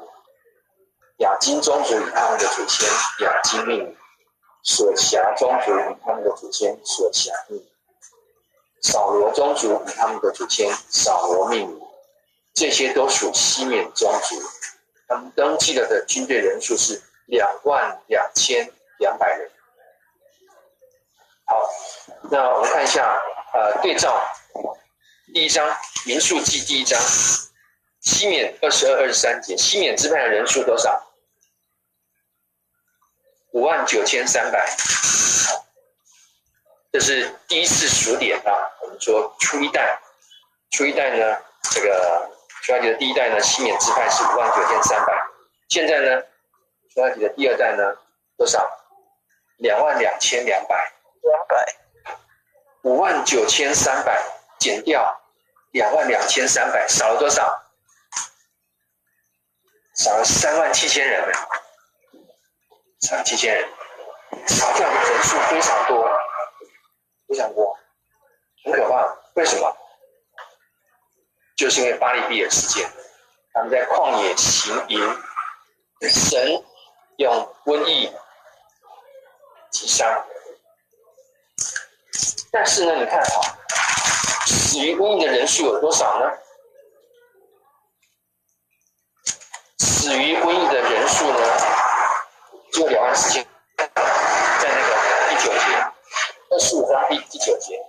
[1.18, 2.90] 亚金宗族以他们的祖先
[3.26, 3.96] 雅金命名；
[4.64, 7.68] 琐辖宗族以他们的祖先琐辖命名；
[8.82, 11.82] 扫罗宗族以他们的祖先扫罗命名。
[12.54, 14.36] 这些都属西缅宗族。
[15.08, 19.52] 他们登记了的军队人数是两万两千两百人。
[21.46, 21.70] 好，
[22.30, 23.22] 那我们看一下，
[23.54, 24.22] 呃，对照
[25.34, 25.68] 第一章
[26.06, 27.00] 《民数记》第一章，
[28.02, 31.08] 西缅二十二、二十三节，西缅支派的人数多少？
[33.52, 34.70] 五万九千三百。
[36.92, 38.52] 这是第一次数点啊。
[38.82, 40.00] 我们说初一代，
[40.72, 41.38] 初一代呢，
[41.72, 42.30] 这个。
[42.64, 45.14] 出埃及的第一代呢，西缅支派是五万九千三百。
[45.70, 46.22] 现在呢，
[46.94, 47.98] 出埃及的第二代呢，
[48.38, 48.70] 多少？
[49.58, 50.94] 两万两千两百。
[51.24, 51.76] 两百。
[52.84, 54.24] 五万九千三百
[54.60, 55.20] 减掉
[55.72, 57.61] 两万两千三百，少了多少？
[59.96, 61.32] 少了三万七千人。
[63.02, 63.68] 三万七千人，
[64.48, 66.08] 少掉的人数非常多，
[67.28, 67.76] 非常多，
[68.64, 69.18] 很可怕。
[69.34, 69.76] 为什么？
[71.58, 72.90] 就是因为巴力比尔事件，
[73.54, 75.22] 他们在旷野行营，
[76.10, 76.64] 神
[77.18, 78.12] 用瘟疫
[79.72, 80.26] 击杀。
[82.52, 83.26] 但是呢，你看啊，
[84.46, 86.32] 死于瘟疫的人数有多少呢？
[90.02, 91.38] 死于瘟疫的人数呢，
[92.74, 93.48] 就两万四千。
[93.78, 94.96] 在那个
[95.30, 95.60] 第九节，
[96.50, 97.80] 二十五章第第九节，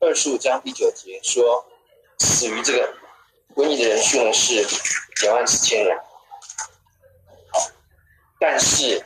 [0.00, 1.64] 二十五章第九节说。
[2.18, 2.92] 死于这个
[3.54, 4.66] 瘟疫的人数呢是
[5.22, 5.96] 两万四千人，
[7.50, 7.60] 好，
[8.38, 9.02] 但是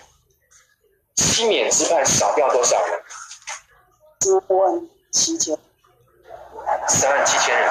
[1.14, 3.02] 西缅支派少掉多少人？
[4.18, 5.56] 三万七千，
[6.88, 7.70] 三万七千人，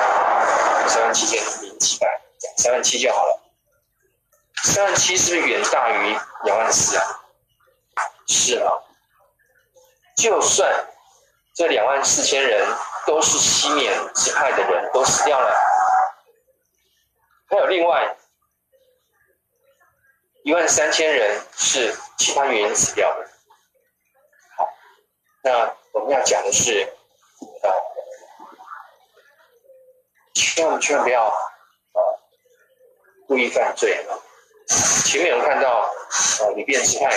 [0.87, 2.07] 三万七千零七百，
[2.55, 3.42] 三万七就好了。
[4.63, 7.03] 三万七是不是远大于两万四啊？
[8.27, 8.71] 是啊，
[10.17, 10.87] 就算
[11.53, 12.67] 这两万四千人。
[13.05, 15.53] 都是西缅支派的人都死掉了，
[17.49, 18.15] 还有另外
[20.45, 23.29] 一万三千人是其他原因死掉的。
[24.55, 24.69] 好，
[25.43, 26.95] 那我们要讲的是，
[27.61, 27.67] 啊，
[30.33, 31.33] 千万千万不要啊
[33.27, 34.01] 故意犯罪。
[34.67, 37.09] 前面有看到啊，流便支派，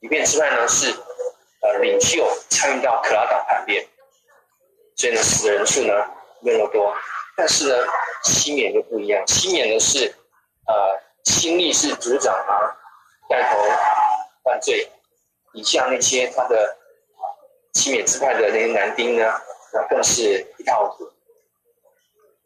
[0.00, 0.94] 流便支派呢是
[1.62, 3.86] 呃领袖参与到克拉党叛变。
[4.96, 5.94] 所以呢，死的人数呢
[6.40, 6.94] 没有那么多，
[7.36, 7.74] 但是呢，
[8.24, 9.26] 西缅就不一样。
[9.26, 10.14] 西缅呢是，
[10.66, 12.76] 呃，新力士族长啊
[13.28, 13.58] 带头
[14.44, 14.90] 犯罪，
[15.54, 16.76] 以下那些他的
[17.72, 19.40] 西缅支派的那些男丁呢，
[19.72, 21.10] 那更是一塌糊涂。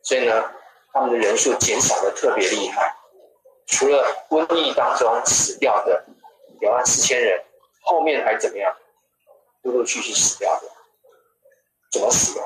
[0.03, 0.51] 所以呢，
[0.93, 2.96] 他们的人数减少的特别厉害。
[3.67, 6.05] 除了瘟疫当中死掉的
[6.61, 7.45] 两万四千人，
[7.83, 8.75] 后面还怎么样？
[9.63, 10.69] 陆陆续续死掉的。
[11.91, 12.43] 怎么死的？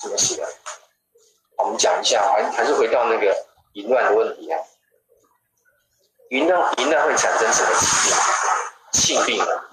[0.00, 0.48] 怎么死的？
[1.56, 4.58] 我们讲一下，还还是回到那个淫乱的问题啊。
[6.30, 7.70] 淫乱淫乱会产生什么
[8.92, 9.24] 疾病？
[9.24, 9.68] 性病啊，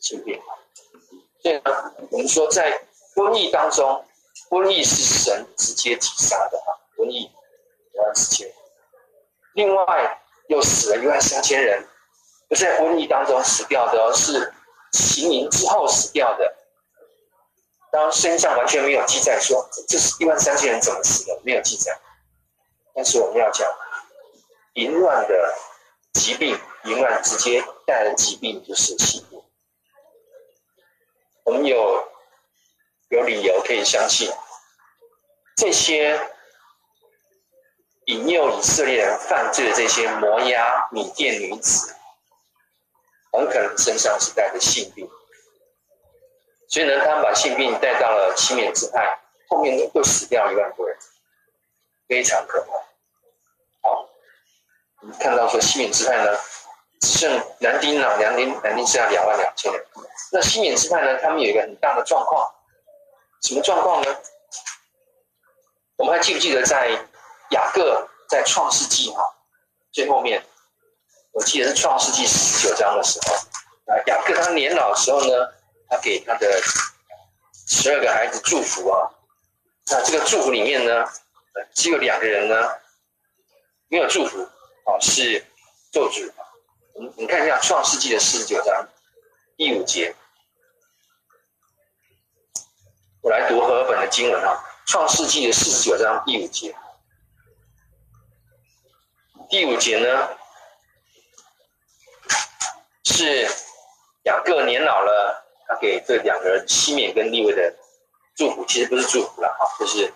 [0.00, 0.42] 性病。
[1.42, 4.04] 所以呢，我们说在瘟疫当中，
[4.50, 7.30] 瘟疫是神直接击杀的啊，瘟疫
[8.02, 8.52] 万四千，
[9.54, 11.86] 另外又死了一万三千人，
[12.48, 14.52] 不在瘟疫当中死掉的，是。
[14.92, 16.54] 行淫之后死掉的，
[17.90, 21.98] 当然圣经上完全没有记载说这是一万三千人怎么死的，没有记载。
[22.94, 23.66] 但是我们要讲
[24.74, 25.54] 淫乱的
[26.12, 29.42] 疾病，淫乱直接带来的疾病就是性病。
[31.44, 32.06] 我们有
[33.08, 34.30] 有理由可以相信，
[35.56, 36.20] 这些
[38.06, 41.94] 引诱以色列人犯罪的这些摩押米甸女子。
[43.34, 45.08] 很可能身上是带着性病，
[46.68, 50.94] 所以呢，他们把性病带到了西缅支派，后面又死掉一万多人，
[52.06, 52.72] 非常可怕。
[53.88, 54.06] 好，
[55.00, 56.38] 我们看到说西缅支派呢，
[57.00, 59.82] 只剩南丁了，南丁南丁剩下两万两千人。
[60.30, 62.54] 那西缅支派呢，他们有一个很大的状况，
[63.40, 64.14] 什么状况呢？
[65.96, 66.90] 我们还记不记得在
[67.52, 69.22] 雅各在创世纪哈
[69.92, 70.44] 最后面？
[71.32, 73.34] 我记得是创世纪十九章的时候，
[73.86, 75.32] 啊，雅各他年老的时候呢，
[75.88, 76.60] 他给他的
[77.66, 79.08] 十二个孩子祝福啊。
[79.86, 81.04] 那这个祝福里面呢，
[81.74, 82.54] 只有两个人呢
[83.88, 85.42] 没有祝福，啊，是
[85.90, 86.30] 咒诅。
[86.94, 88.86] 我们你看一下创世纪的四十九章
[89.56, 90.14] 第五节，
[93.22, 96.76] 我来读和合本的经文啊，创世纪的四十九章第五节，
[99.52, 100.30] 第五节呢。
[103.04, 103.46] 是
[104.22, 107.76] 雅各年老了，他给这两个人西缅跟利位的
[108.34, 110.10] 祝福，其实不是祝福了哈，就是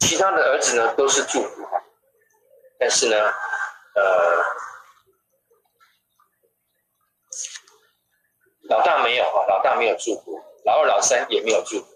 [0.00, 1.80] 其他的儿子呢都是祝福哈，
[2.80, 3.16] 但是呢，
[3.94, 4.44] 呃，
[8.62, 11.86] 老大没有哈，老大没有祝福，老二、老三也没有祝福，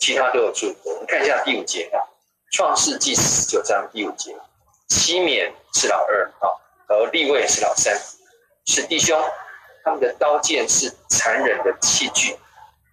[0.00, 0.90] 其他都有祝福。
[0.90, 2.02] 我们看一下第五节啊，
[2.56, 4.36] 《创世纪》十九章第五节，
[4.88, 6.48] 西缅是老二啊，
[6.88, 7.94] 而利未是老三。
[8.66, 9.22] 是弟兄，
[9.84, 12.34] 他们的刀剑是残忍的器具，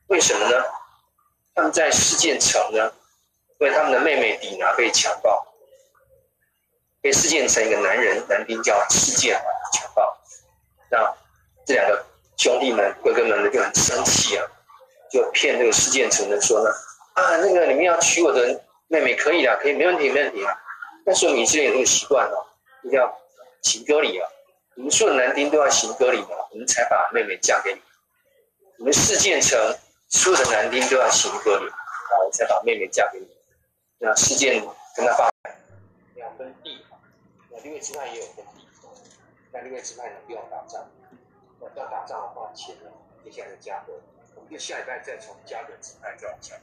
[0.08, 0.64] 为什么呢？
[1.56, 2.92] 他们在示剑城呢，
[3.60, 5.46] 因为他们的妹妹底拿被强暴，
[7.02, 9.40] 被示剑城一个男人男丁叫示剑
[9.74, 10.18] 强暴，
[10.90, 11.14] 那
[11.66, 14.46] 这两个兄弟们哥哥们呢就很生气啊，
[15.10, 16.70] 就骗这个示剑城的说呢，
[17.14, 20.61] 啊那个你们要娶我的妹妹可以的，可以没问题没问题啊，
[21.06, 22.46] 但是我们以色列有这个习惯哦，
[22.84, 23.18] 一定要
[23.62, 24.28] 行割礼啊。
[24.76, 27.82] 我们所有的男丁都要行割礼嘛，我们才把妹妹嫁给你。
[28.78, 29.60] 你们世建成
[30.10, 33.28] 所有的男丁都要行割礼啊，我才把妹妹嫁给你。
[34.00, 34.60] 那世建
[34.96, 35.30] 跟他爸
[36.16, 36.84] 两分地，
[37.50, 38.68] 那另外支派也有分地，
[39.52, 40.90] 那另外支派呢不用打仗，
[41.60, 42.90] 那要打仗的话，钱呢
[43.24, 43.94] 接下来的加割，
[44.36, 46.56] 我们就下一代再从加割支派再往下。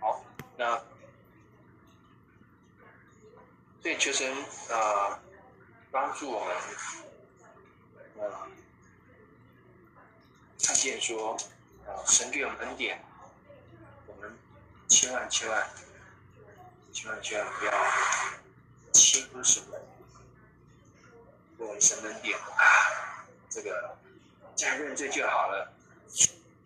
[0.00, 0.24] 好，
[0.56, 0.80] 那
[3.84, 4.34] 所以求神
[4.70, 5.20] 啊
[5.90, 6.56] 帮助我们，
[8.16, 8.48] 呃，
[10.62, 11.36] 看见说
[11.86, 13.04] 啊神给我们恩典，
[14.06, 14.34] 我们
[14.88, 15.68] 千万千万
[16.94, 17.72] 千万千万不要
[18.90, 19.76] 轻忽什么，
[21.58, 23.98] 我们神恩典啊，这个
[24.56, 25.70] 这样认罪就好了，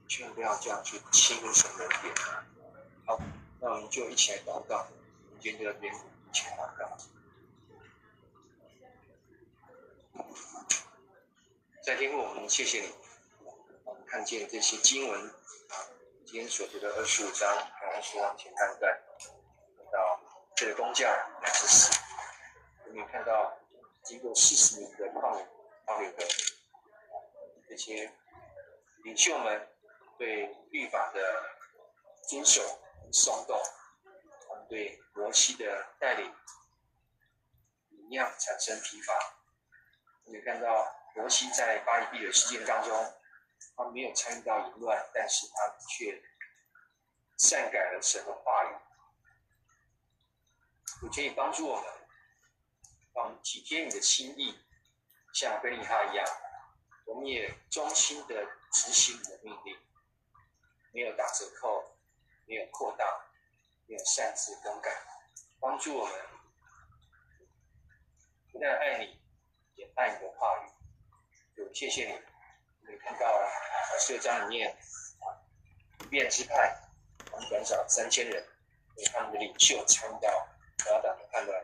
[0.07, 2.15] 千万不要这样去轻忽神恩典。
[3.07, 3.21] 好，
[3.59, 4.87] 那我们就一起来祷告。
[5.41, 5.93] 今天就在这边
[6.29, 6.99] 一起来祷告。
[11.83, 12.93] 在天父，我们谢谢你，
[13.85, 15.75] 我们看见这些经文啊，
[16.27, 18.95] 今天所读的二十五章，还有是往前看段，
[19.91, 20.21] 到
[20.55, 21.11] 这个工匠
[21.41, 21.99] 乃是死，
[22.89, 23.57] 我们看到
[24.05, 25.43] 经过四十年的旷
[25.87, 26.27] 旷流的
[27.67, 28.13] 这些
[29.05, 29.67] 领袖们
[30.19, 31.43] 对律法的
[32.29, 32.61] 遵守。
[33.11, 33.59] 松动，
[34.69, 36.35] 对摩西的带领
[37.91, 39.15] 一样产生疲乏。
[40.25, 43.15] 我们看到摩西在巴力毕的事件当中，
[43.77, 46.23] 他没有参与到淫乱，但是他却
[47.37, 48.77] 善改了神的话语。
[51.03, 51.85] 我建议帮助我们，
[53.13, 54.59] 帮体贴你的心意，
[55.33, 56.27] 像贝利哈一样，
[57.07, 59.79] 我们也忠心的执行你的命令，
[60.93, 61.95] 没有打折扣。
[62.51, 63.05] 没有扩大，
[63.89, 64.91] 没有擅自更改，
[65.59, 66.15] 帮助我们
[68.53, 69.19] 不但爱你，
[69.77, 70.69] 也爱你的话语。
[71.57, 74.77] 就谢谢你，我们看到二十六章里面，
[76.01, 76.79] 流便支派，
[77.33, 78.47] 我们减少三千人，
[78.97, 80.29] 为他们的领袖参与到
[80.91, 81.59] 亚达的叛乱。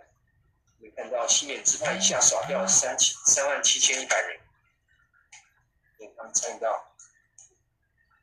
[0.79, 4.41] 我们看到西缅之派一下少掉了三七三万七千一百人，
[5.99, 6.97] 因为他们参与到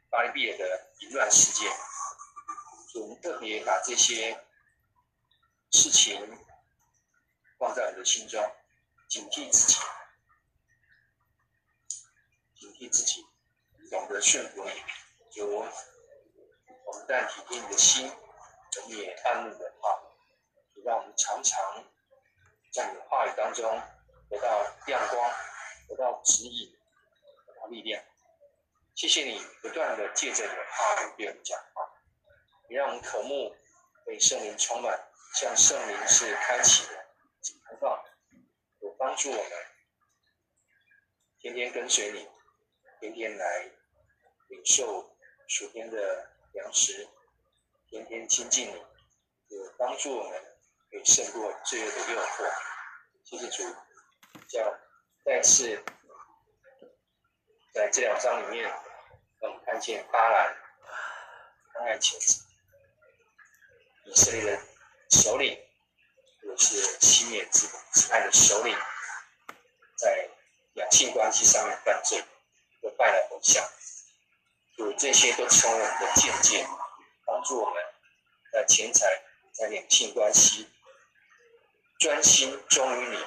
[0.10, 1.72] 巴黎毕业的淫乱事件。
[3.00, 4.44] 我们特别把这些
[5.72, 6.38] 事情
[7.58, 8.44] 放在你的心中，
[9.08, 9.80] 警惕自己，
[12.60, 13.26] 警惕自己，
[13.90, 14.66] 懂得顺服。
[14.66, 14.72] 你。
[15.32, 19.98] 就我们在体贴你的心，我们也按你的话，
[20.76, 21.86] 就让我们常常
[22.74, 23.82] 在你的话语当中
[24.30, 25.32] 得到亮光，
[25.88, 26.78] 得到指引，
[27.48, 28.04] 得到力量。
[28.94, 31.91] 谢谢你不断的借着你的话语对我们讲话。
[32.72, 33.54] 也让我们渴慕
[34.06, 34.98] 被圣灵充满，
[35.36, 37.06] 像圣灵是开启的
[37.68, 38.02] 开放，
[38.80, 39.52] 有帮助我们
[41.38, 42.30] 天天跟随你，
[43.02, 43.70] 天天来
[44.48, 45.14] 领受
[45.50, 47.10] 属天的粮食，
[47.90, 48.76] 天天亲近你，
[49.50, 50.42] 有帮助我们
[50.90, 52.50] 可以胜过罪恶的诱惑。
[53.26, 53.64] 谢谢主，
[54.48, 54.80] 将
[55.26, 55.84] 再次
[57.74, 60.56] 在这两章里面，让我们看见巴兰
[61.74, 62.51] 慷爱钱财。
[64.12, 64.62] 以色列的
[65.10, 65.58] 首领，
[66.42, 68.78] 或者是西缅支支派的首领，
[69.96, 70.30] 在
[70.74, 72.22] 两性关系上面犯罪，
[72.82, 73.66] 又拜了偶像，
[74.76, 76.68] 就这些都成为我们的见解，
[77.26, 77.82] 帮助我们
[78.52, 79.08] 在钱财、
[79.54, 80.70] 在两性关系
[81.98, 83.26] 专心忠于你，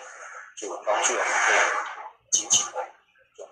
[0.58, 1.60] 就帮助我们可以
[2.30, 2.72] 紧紧的
[3.38, 3.48] 忠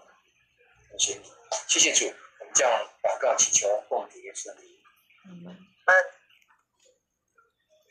[1.14, 1.32] 于你。
[1.66, 2.70] 谢谢主，我们将
[3.02, 4.78] 祷告祈求奉主耶稣的名。
[5.24, 5.56] 嗯。